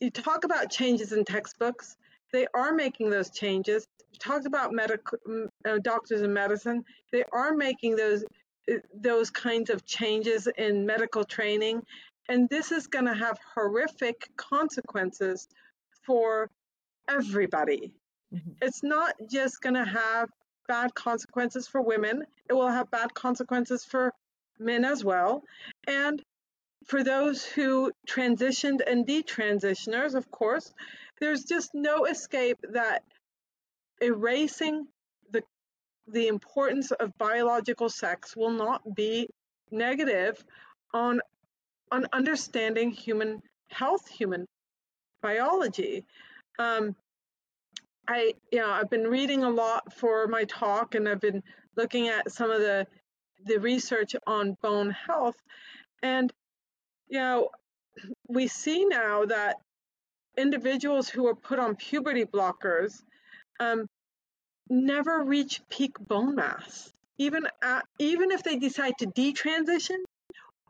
[0.00, 1.96] you talk about changes in textbooks,
[2.32, 3.86] they are making those changes.
[4.12, 5.18] We talked about medical
[5.64, 6.84] uh, doctors in medicine.
[7.12, 8.24] They are making those
[8.70, 11.82] uh, those kinds of changes in medical training,
[12.28, 15.46] and this is going to have horrific consequences
[16.04, 16.50] for
[17.08, 17.92] everybody.
[18.34, 18.52] Mm-hmm.
[18.62, 20.28] It's not just going to have
[20.68, 24.12] bad consequences for women, it will have bad consequences for
[24.58, 25.42] men as well.
[25.86, 26.22] And
[26.86, 30.72] for those who transitioned and detransitioners, of course,
[31.20, 33.02] there's just no escape that
[34.00, 34.86] erasing
[35.30, 35.42] the
[36.08, 39.28] the importance of biological sex will not be
[39.70, 40.44] negative
[40.92, 41.20] on
[41.90, 44.46] on understanding human health, human
[45.22, 46.04] biology.
[46.58, 46.94] Um,
[48.08, 51.42] I, you know, I've been reading a lot for my talk, and I've been
[51.76, 52.86] looking at some of the
[53.44, 55.36] the research on bone health,
[56.02, 56.32] and
[57.08, 57.50] you know,
[58.28, 59.56] we see now that
[60.36, 63.02] individuals who are put on puberty blockers
[63.60, 63.86] um,
[64.68, 69.98] never reach peak bone mass, even at, even if they decide to detransition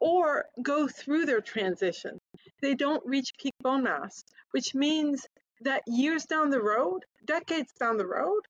[0.01, 2.18] or go through their transition.
[2.61, 5.26] They don't reach peak bone mass, which means
[5.62, 8.42] that years down the road, decades down the road,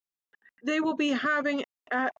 [0.65, 2.11] they will be having a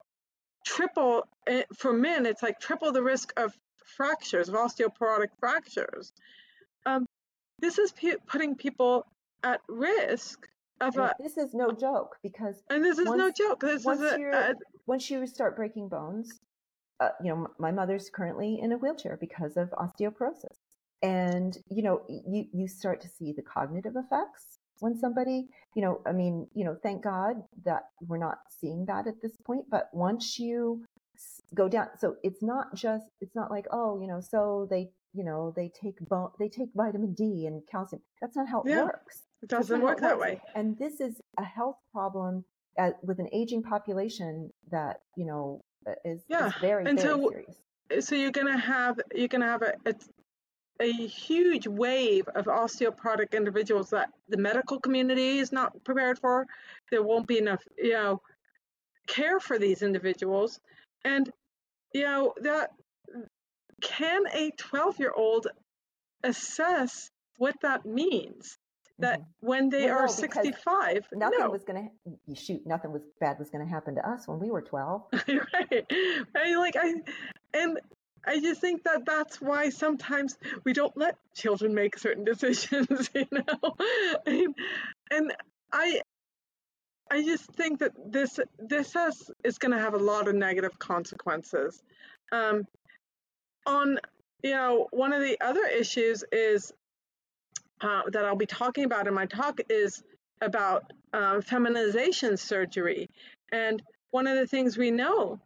[0.65, 2.27] triple eh, for men.
[2.27, 3.53] It's like triple the risk of
[3.97, 6.13] fractures, of osteoporotic fractures.
[6.85, 7.07] Um,
[7.61, 9.07] this is p- putting people
[9.43, 10.47] at risk
[10.81, 13.61] of a, this is no joke because and this is once, no joke.
[13.61, 14.55] This once is a, a,
[14.87, 16.39] once you start breaking bones,
[17.01, 20.57] uh, you know, my mother's currently in a wheelchair because of osteoporosis,
[21.03, 26.01] and you know, you you start to see the cognitive effects when somebody, you know,
[26.07, 29.89] I mean, you know, thank God that we're not seeing that at this point, but
[29.93, 30.85] once you
[31.55, 35.25] go down, so it's not just, it's not like, oh, you know, so they, you
[35.25, 38.03] know, they take bone, they take vitamin D and calcium.
[38.21, 39.23] That's not how it yeah, works.
[39.43, 40.41] It doesn't work that way.
[40.55, 42.45] And this is a health problem
[42.77, 46.49] at, with an aging population that, you know, uh, is, yeah.
[46.49, 48.07] is very, and very so, serious.
[48.07, 49.95] So you're going to have, you're going to have a, a
[50.81, 56.47] a huge wave of osteoporotic individuals that the medical community is not prepared for.
[56.91, 58.23] There won't be enough, you know,
[59.07, 60.61] care for these individuals.
[61.05, 61.31] And,
[61.93, 62.71] you know, that
[63.81, 65.47] can a 12 year old
[66.23, 68.59] assess what that means?
[68.99, 69.47] That mm-hmm.
[69.47, 71.51] when they well, are no, 65, nothing no.
[71.51, 74.51] was going to shoot, nothing was bad was going to happen to us when we
[74.51, 75.03] were 12.
[75.13, 75.87] right.
[76.35, 76.95] I like, I,
[77.53, 77.79] and
[78.27, 83.27] I just think that that's why sometimes we don't let children make certain decisions, you
[83.31, 83.77] know.
[84.27, 84.55] and,
[85.11, 85.35] and
[85.73, 86.01] I
[87.11, 90.79] I just think that this this has is going to have a lot of negative
[90.79, 91.83] consequences.
[92.33, 92.67] Um,
[93.65, 93.99] on
[94.43, 96.73] you know, one of the other issues is
[97.81, 100.03] uh, that I'll be talking about in my talk is
[100.41, 103.09] about uh, feminization surgery,
[103.53, 105.41] and one of the things we know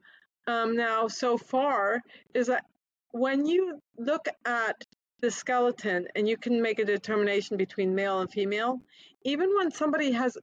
[0.51, 2.03] um, now so far
[2.35, 2.65] is that
[3.13, 4.85] when you look at
[5.21, 8.81] the skeleton and you can make a determination between male and female,
[9.25, 10.37] even when somebody has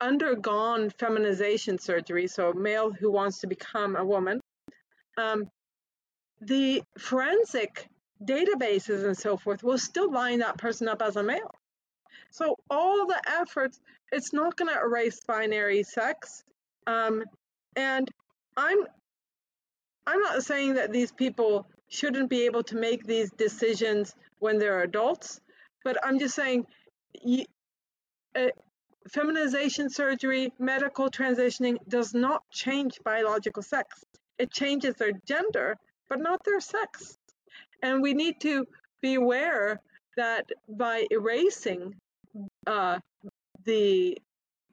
[0.00, 4.40] undergone feminization surgery, so a male who wants to become a woman,
[5.18, 5.44] um,
[6.40, 7.88] the forensic
[8.24, 11.50] databases and so forth will still line that person up as a male.
[12.30, 13.80] So all the efforts,
[14.10, 16.44] it's not going to erase binary sex.
[16.86, 17.24] Um,
[17.76, 18.08] and
[18.56, 18.86] I'm
[20.06, 24.82] I'm not saying that these people shouldn't be able to make these decisions when they're
[24.82, 25.40] adults,
[25.84, 26.66] but I'm just saying
[27.22, 27.44] you,
[28.36, 28.48] uh,
[29.10, 34.04] feminization surgery, medical transitioning does not change biological sex.
[34.38, 35.76] It changes their gender,
[36.08, 37.16] but not their sex.
[37.82, 38.66] And we need to
[39.02, 39.80] be aware
[40.16, 41.94] that by erasing
[42.66, 42.98] uh,
[43.64, 44.18] the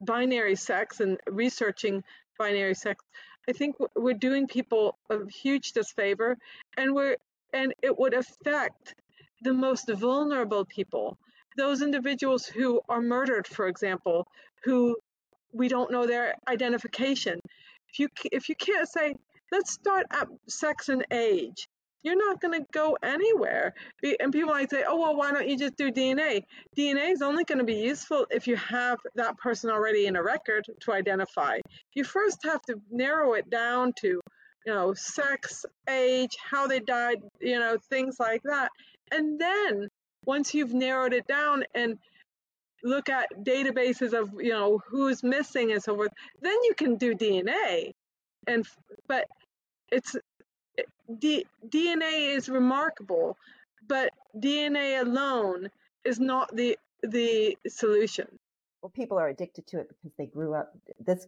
[0.00, 2.02] binary sex and researching
[2.38, 3.04] binary sex,
[3.48, 6.36] I think we're doing people a huge disfavor,
[6.76, 7.16] and we're
[7.52, 8.94] and it would affect
[9.42, 11.18] the most vulnerable people,
[11.56, 14.26] those individuals who are murdered, for example,
[14.64, 14.96] who
[15.52, 17.40] we don't know their identification.
[17.90, 19.16] If you if you can't say,
[19.50, 21.68] let's start at sex and age,
[22.02, 23.74] you're not going to go anywhere.
[24.20, 26.42] And people might say, oh, well, why don't you just do DNA?
[26.76, 30.22] DNA is only going to be useful if you have that person already in a
[30.22, 31.58] record to identify.
[31.94, 34.20] You first have to narrow it down to,
[34.66, 38.70] you know, sex, age, how they died, you know, things like that.
[39.12, 39.88] And then
[40.24, 41.98] once you've narrowed it down and
[42.84, 47.14] look at databases of, you know, who's missing and so forth, then you can do
[47.14, 47.92] DNA.
[48.48, 48.66] And,
[49.06, 49.26] but
[49.92, 50.16] it's
[51.18, 53.36] D- DNA is remarkable,
[53.86, 55.68] but DNA alone
[56.04, 58.28] is not the the solution.
[58.82, 60.72] well, people are addicted to it because they grew up.
[61.00, 61.26] This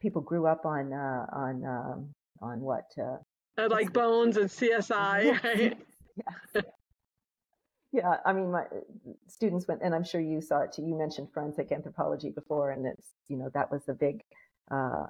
[0.00, 2.08] people grew up on uh, on um,
[2.40, 2.92] on what?
[2.98, 3.18] Uh,
[3.58, 5.76] uh, like Bones and CSI, right?
[6.54, 6.64] yes.
[7.92, 8.64] Yeah, I mean, my
[9.28, 10.82] students went, and I'm sure you saw it too.
[10.82, 14.22] You mentioned forensic anthropology before, and it's you know that was a big,
[14.70, 15.08] uh,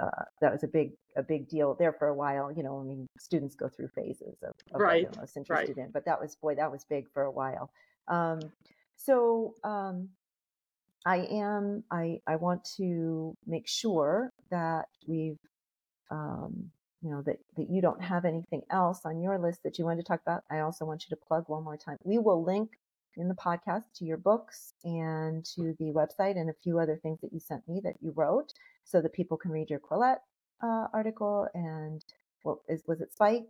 [0.00, 2.50] uh, that was a big a big deal there for a while.
[2.52, 5.04] You know, I mean, students go through phases of, of right.
[5.04, 5.86] what they're most interested right.
[5.86, 7.70] in, but that was boy, that was big for a while.
[8.08, 8.40] Um,
[8.96, 10.08] so um,
[11.04, 15.38] I am I I want to make sure that we've
[16.10, 16.70] um,
[17.02, 19.98] you know that that you don't have anything else on your list that you want
[19.98, 22.70] to talk about i also want you to plug one more time we will link
[23.16, 27.20] in the podcast to your books and to the website and a few other things
[27.20, 28.52] that you sent me that you wrote
[28.84, 30.20] so that people can read your Quillette
[30.62, 32.02] uh, article and
[32.42, 33.46] what is was it Spike?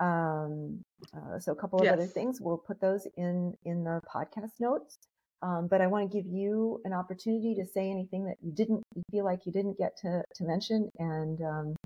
[0.00, 1.94] Um, uh, so a couple of yes.
[1.94, 2.40] other things.
[2.40, 4.98] We'll put those in in the podcast notes.
[5.42, 8.82] Um, but I want to give you an opportunity to say anything that you didn't
[8.94, 11.76] you feel like you didn't get to to mention and um,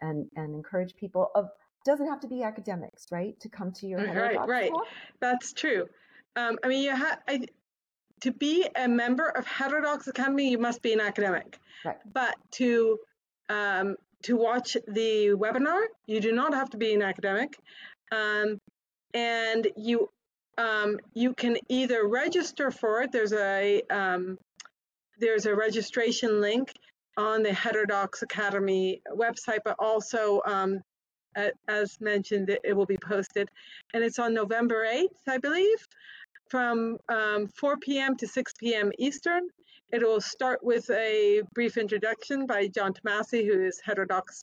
[0.00, 1.48] and and encourage people of
[1.84, 3.38] doesn't have to be academics, right?
[3.40, 4.70] To come to your right, right.
[4.70, 4.86] Talk.
[5.20, 5.86] That's true.
[6.34, 7.20] Um, I mean, you have
[8.20, 11.58] to be a member of Heterodox Academy, you must be an academic.
[11.84, 11.96] Right.
[12.12, 12.98] But to
[13.48, 17.56] um, to watch the webinar, you do not have to be an academic,
[18.10, 18.58] um,
[19.14, 20.08] and you
[20.58, 23.12] um, you can either register for it.
[23.12, 24.38] There's a um,
[25.18, 26.72] there's a registration link
[27.16, 30.80] on the Heterodox Academy website, but also um,
[31.68, 33.48] as mentioned, it will be posted,
[33.92, 35.78] and it's on November 8th, I believe
[36.48, 38.16] from um, 4 p.m.
[38.16, 38.92] to 6 p.m.
[38.98, 39.48] Eastern.
[39.92, 44.42] It will start with a brief introduction by John Tomasi, who is Heterodox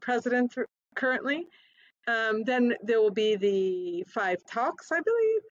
[0.00, 0.54] president
[0.94, 1.46] currently.
[2.06, 5.42] Um, then there will be the five talks, I believe.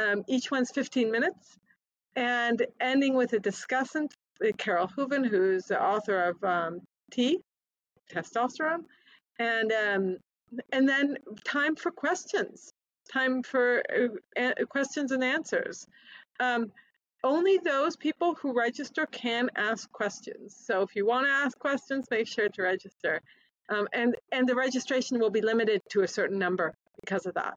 [0.00, 1.58] Um, each one's 15 minutes,
[2.16, 4.12] and ending with a discussant,
[4.56, 7.38] Carole Hooven, who's the author of um, T,
[8.10, 8.84] testosterone,
[9.38, 10.16] and um,
[10.72, 12.72] and then time for questions
[13.12, 13.82] time for
[14.38, 15.86] uh, questions and answers.
[16.40, 16.72] Um,
[17.24, 20.56] only those people who register can ask questions.
[20.66, 23.20] So if you want to ask questions, make sure to register.
[23.68, 27.54] Um, and, and the registration will be limited to a certain number because of that.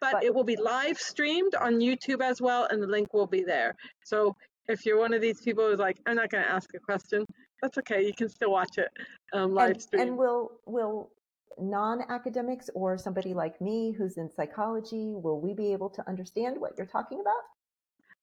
[0.00, 3.26] But, but it will be live streamed on YouTube as well, and the link will
[3.26, 3.74] be there.
[4.04, 4.36] So
[4.68, 7.24] if you're one of these people who's like, I'm not going to ask a question,
[7.62, 8.04] that's okay.
[8.04, 8.88] You can still watch it
[9.32, 10.02] um, live and, stream.
[10.02, 10.18] And
[10.66, 11.10] will
[11.56, 16.60] will non-academics or somebody like me who's in psychology will we be able to understand
[16.60, 17.34] what you're talking about?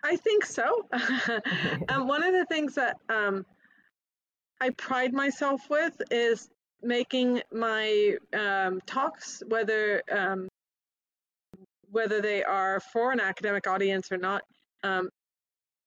[0.03, 0.87] I think so.
[1.89, 3.45] Um, one of the things that um,
[4.61, 6.49] i pride myself with is
[6.81, 10.47] making my um, talks whether um,
[11.91, 14.43] whether they are for an academic audience or not
[14.83, 15.09] um,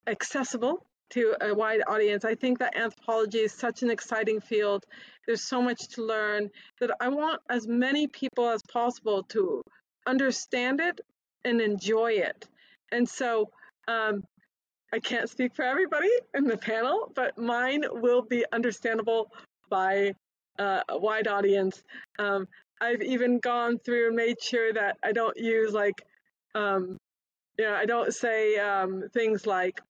[0.07, 2.25] accessible to a wide audience.
[2.25, 4.85] I think that anthropology is such an exciting field.
[5.25, 6.49] There's so much to learn
[6.79, 9.61] that I want as many people as possible to
[10.05, 11.01] understand it
[11.43, 12.45] and enjoy it.
[12.91, 13.49] And so
[13.87, 14.23] um,
[14.93, 19.31] I can't speak for everybody in the panel, but mine will be understandable
[19.69, 20.13] by
[20.59, 21.81] uh, a wide audience.
[22.19, 22.47] Um,
[22.79, 26.01] I've even gone through and made sure that I don't use like,
[26.55, 26.97] um,
[27.57, 29.81] you know, I don't say um, things like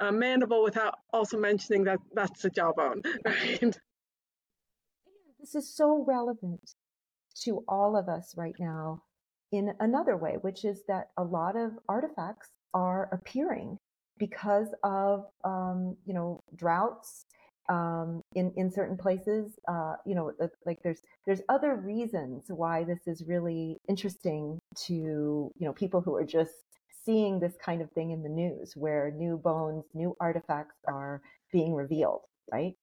[0.00, 3.78] uh, mandible without also mentioning that that's a jawbone, right?
[5.40, 6.74] This is so relevant
[7.42, 9.02] to all of us right now
[9.52, 13.78] in another way, which is that a lot of artifacts are appearing
[14.18, 17.26] because of, um, you know, droughts
[17.68, 19.58] um, in in certain places.
[19.68, 20.32] Uh, you know,
[20.64, 26.14] like there's there's other reasons why this is really interesting to you know people who
[26.16, 26.52] are just
[27.06, 31.72] seeing this kind of thing in the news where new bones, new artifacts are being
[31.72, 32.74] revealed, right?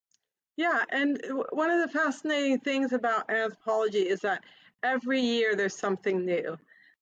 [0.55, 1.19] Yeah, and
[1.51, 4.43] one of the fascinating things about anthropology is that
[4.81, 6.57] every year there's something new.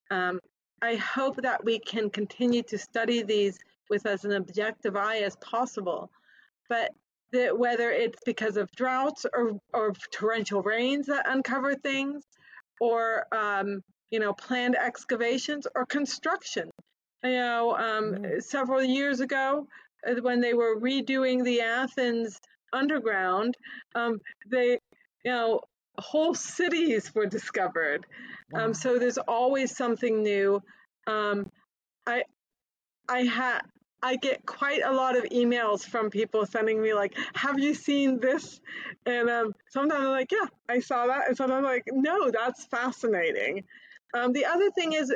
[0.10, 0.40] Um,
[0.82, 3.60] I hope that we can continue to study these
[3.90, 6.10] with as an objective eye as possible.
[6.70, 6.92] But
[7.32, 12.24] the, whether it's because of droughts or, or torrential rains that uncover things,
[12.80, 16.72] or um, you know planned excavations or construction,
[17.24, 18.44] you know, um, mm.
[18.44, 19.68] several years ago
[20.08, 22.40] uh, when they were redoing the Athens
[22.74, 23.56] underground,
[23.96, 24.20] um,
[24.50, 24.80] they,
[25.24, 25.62] you know,
[25.98, 28.06] whole cities were discovered.
[28.54, 28.66] Um, wow.
[28.66, 30.62] Um, so there's always something new.
[31.08, 31.52] Um,
[32.06, 32.24] I,
[33.08, 33.62] I had.
[34.04, 38.20] I get quite a lot of emails from people sending me like, "Have you seen
[38.20, 38.60] this?"
[39.06, 42.66] And um, sometimes I'm like, "Yeah, I saw that," and sometimes I'm like, "No, that's
[42.66, 43.64] fascinating."
[44.16, 45.14] Um, the other thing is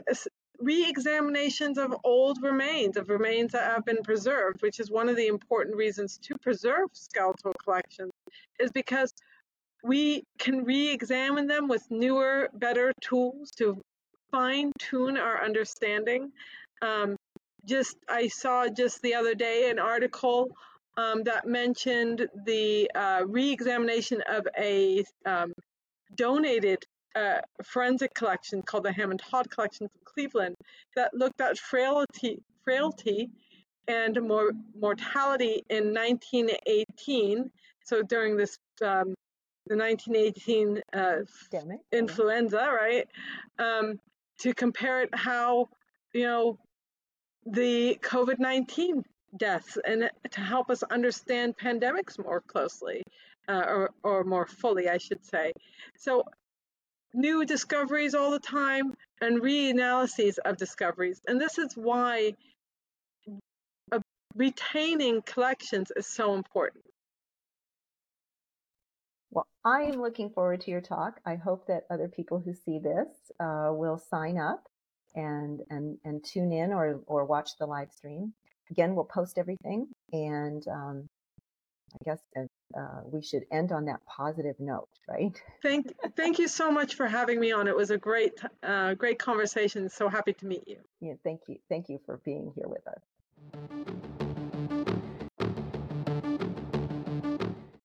[0.60, 5.28] re-examinations of old remains, of remains that have been preserved, which is one of the
[5.28, 8.12] important reasons to preserve skeletal collections,
[8.60, 9.14] is because
[9.84, 13.80] we can re-examine them with newer, better tools to
[14.32, 16.32] fine-tune our understanding.
[16.82, 17.16] Um,
[17.66, 20.50] just I saw just the other day an article
[20.98, 25.54] um, that mentioned the uh, re-examination of a um,
[26.16, 26.84] donated
[27.16, 30.56] uh, forensic collection called the Hamann-Todd Collection from Cleveland
[30.96, 33.30] that looked at frailty, frailty
[33.88, 37.50] and more mortality in 1918.
[37.86, 39.14] So during this um,
[39.68, 41.18] the 1918 uh,
[41.92, 43.08] influenza, right?
[43.58, 44.00] Um,
[44.40, 45.70] to compare it how
[46.14, 46.60] you know
[47.46, 49.04] the COVID 19
[49.38, 53.04] deaths and to help us understand pandemics more closely
[53.48, 55.52] uh, or, or more fully, I should say.
[55.98, 56.24] So,
[57.16, 61.22] new discoveries all the time and reanalyses of discoveries.
[61.28, 62.34] And this is why
[63.92, 64.00] uh,
[64.36, 66.84] retaining collections is so important.
[69.32, 71.20] Well, I am looking forward to your talk.
[71.26, 73.08] I hope that other people who see this
[73.40, 74.68] uh, will sign up
[75.16, 78.34] and and and tune in or or watch the live stream.
[78.72, 81.08] Again, we'll post everything, and um,
[81.94, 82.20] I guess
[82.78, 85.42] uh, we should end on that positive note, right?
[85.62, 87.68] Thank thank you so much for having me on.
[87.68, 89.90] It was a great uh, great conversation.
[89.90, 90.78] So happy to meet you.
[91.00, 91.58] Yeah, thank you.
[91.70, 94.02] Thank you for being here with us.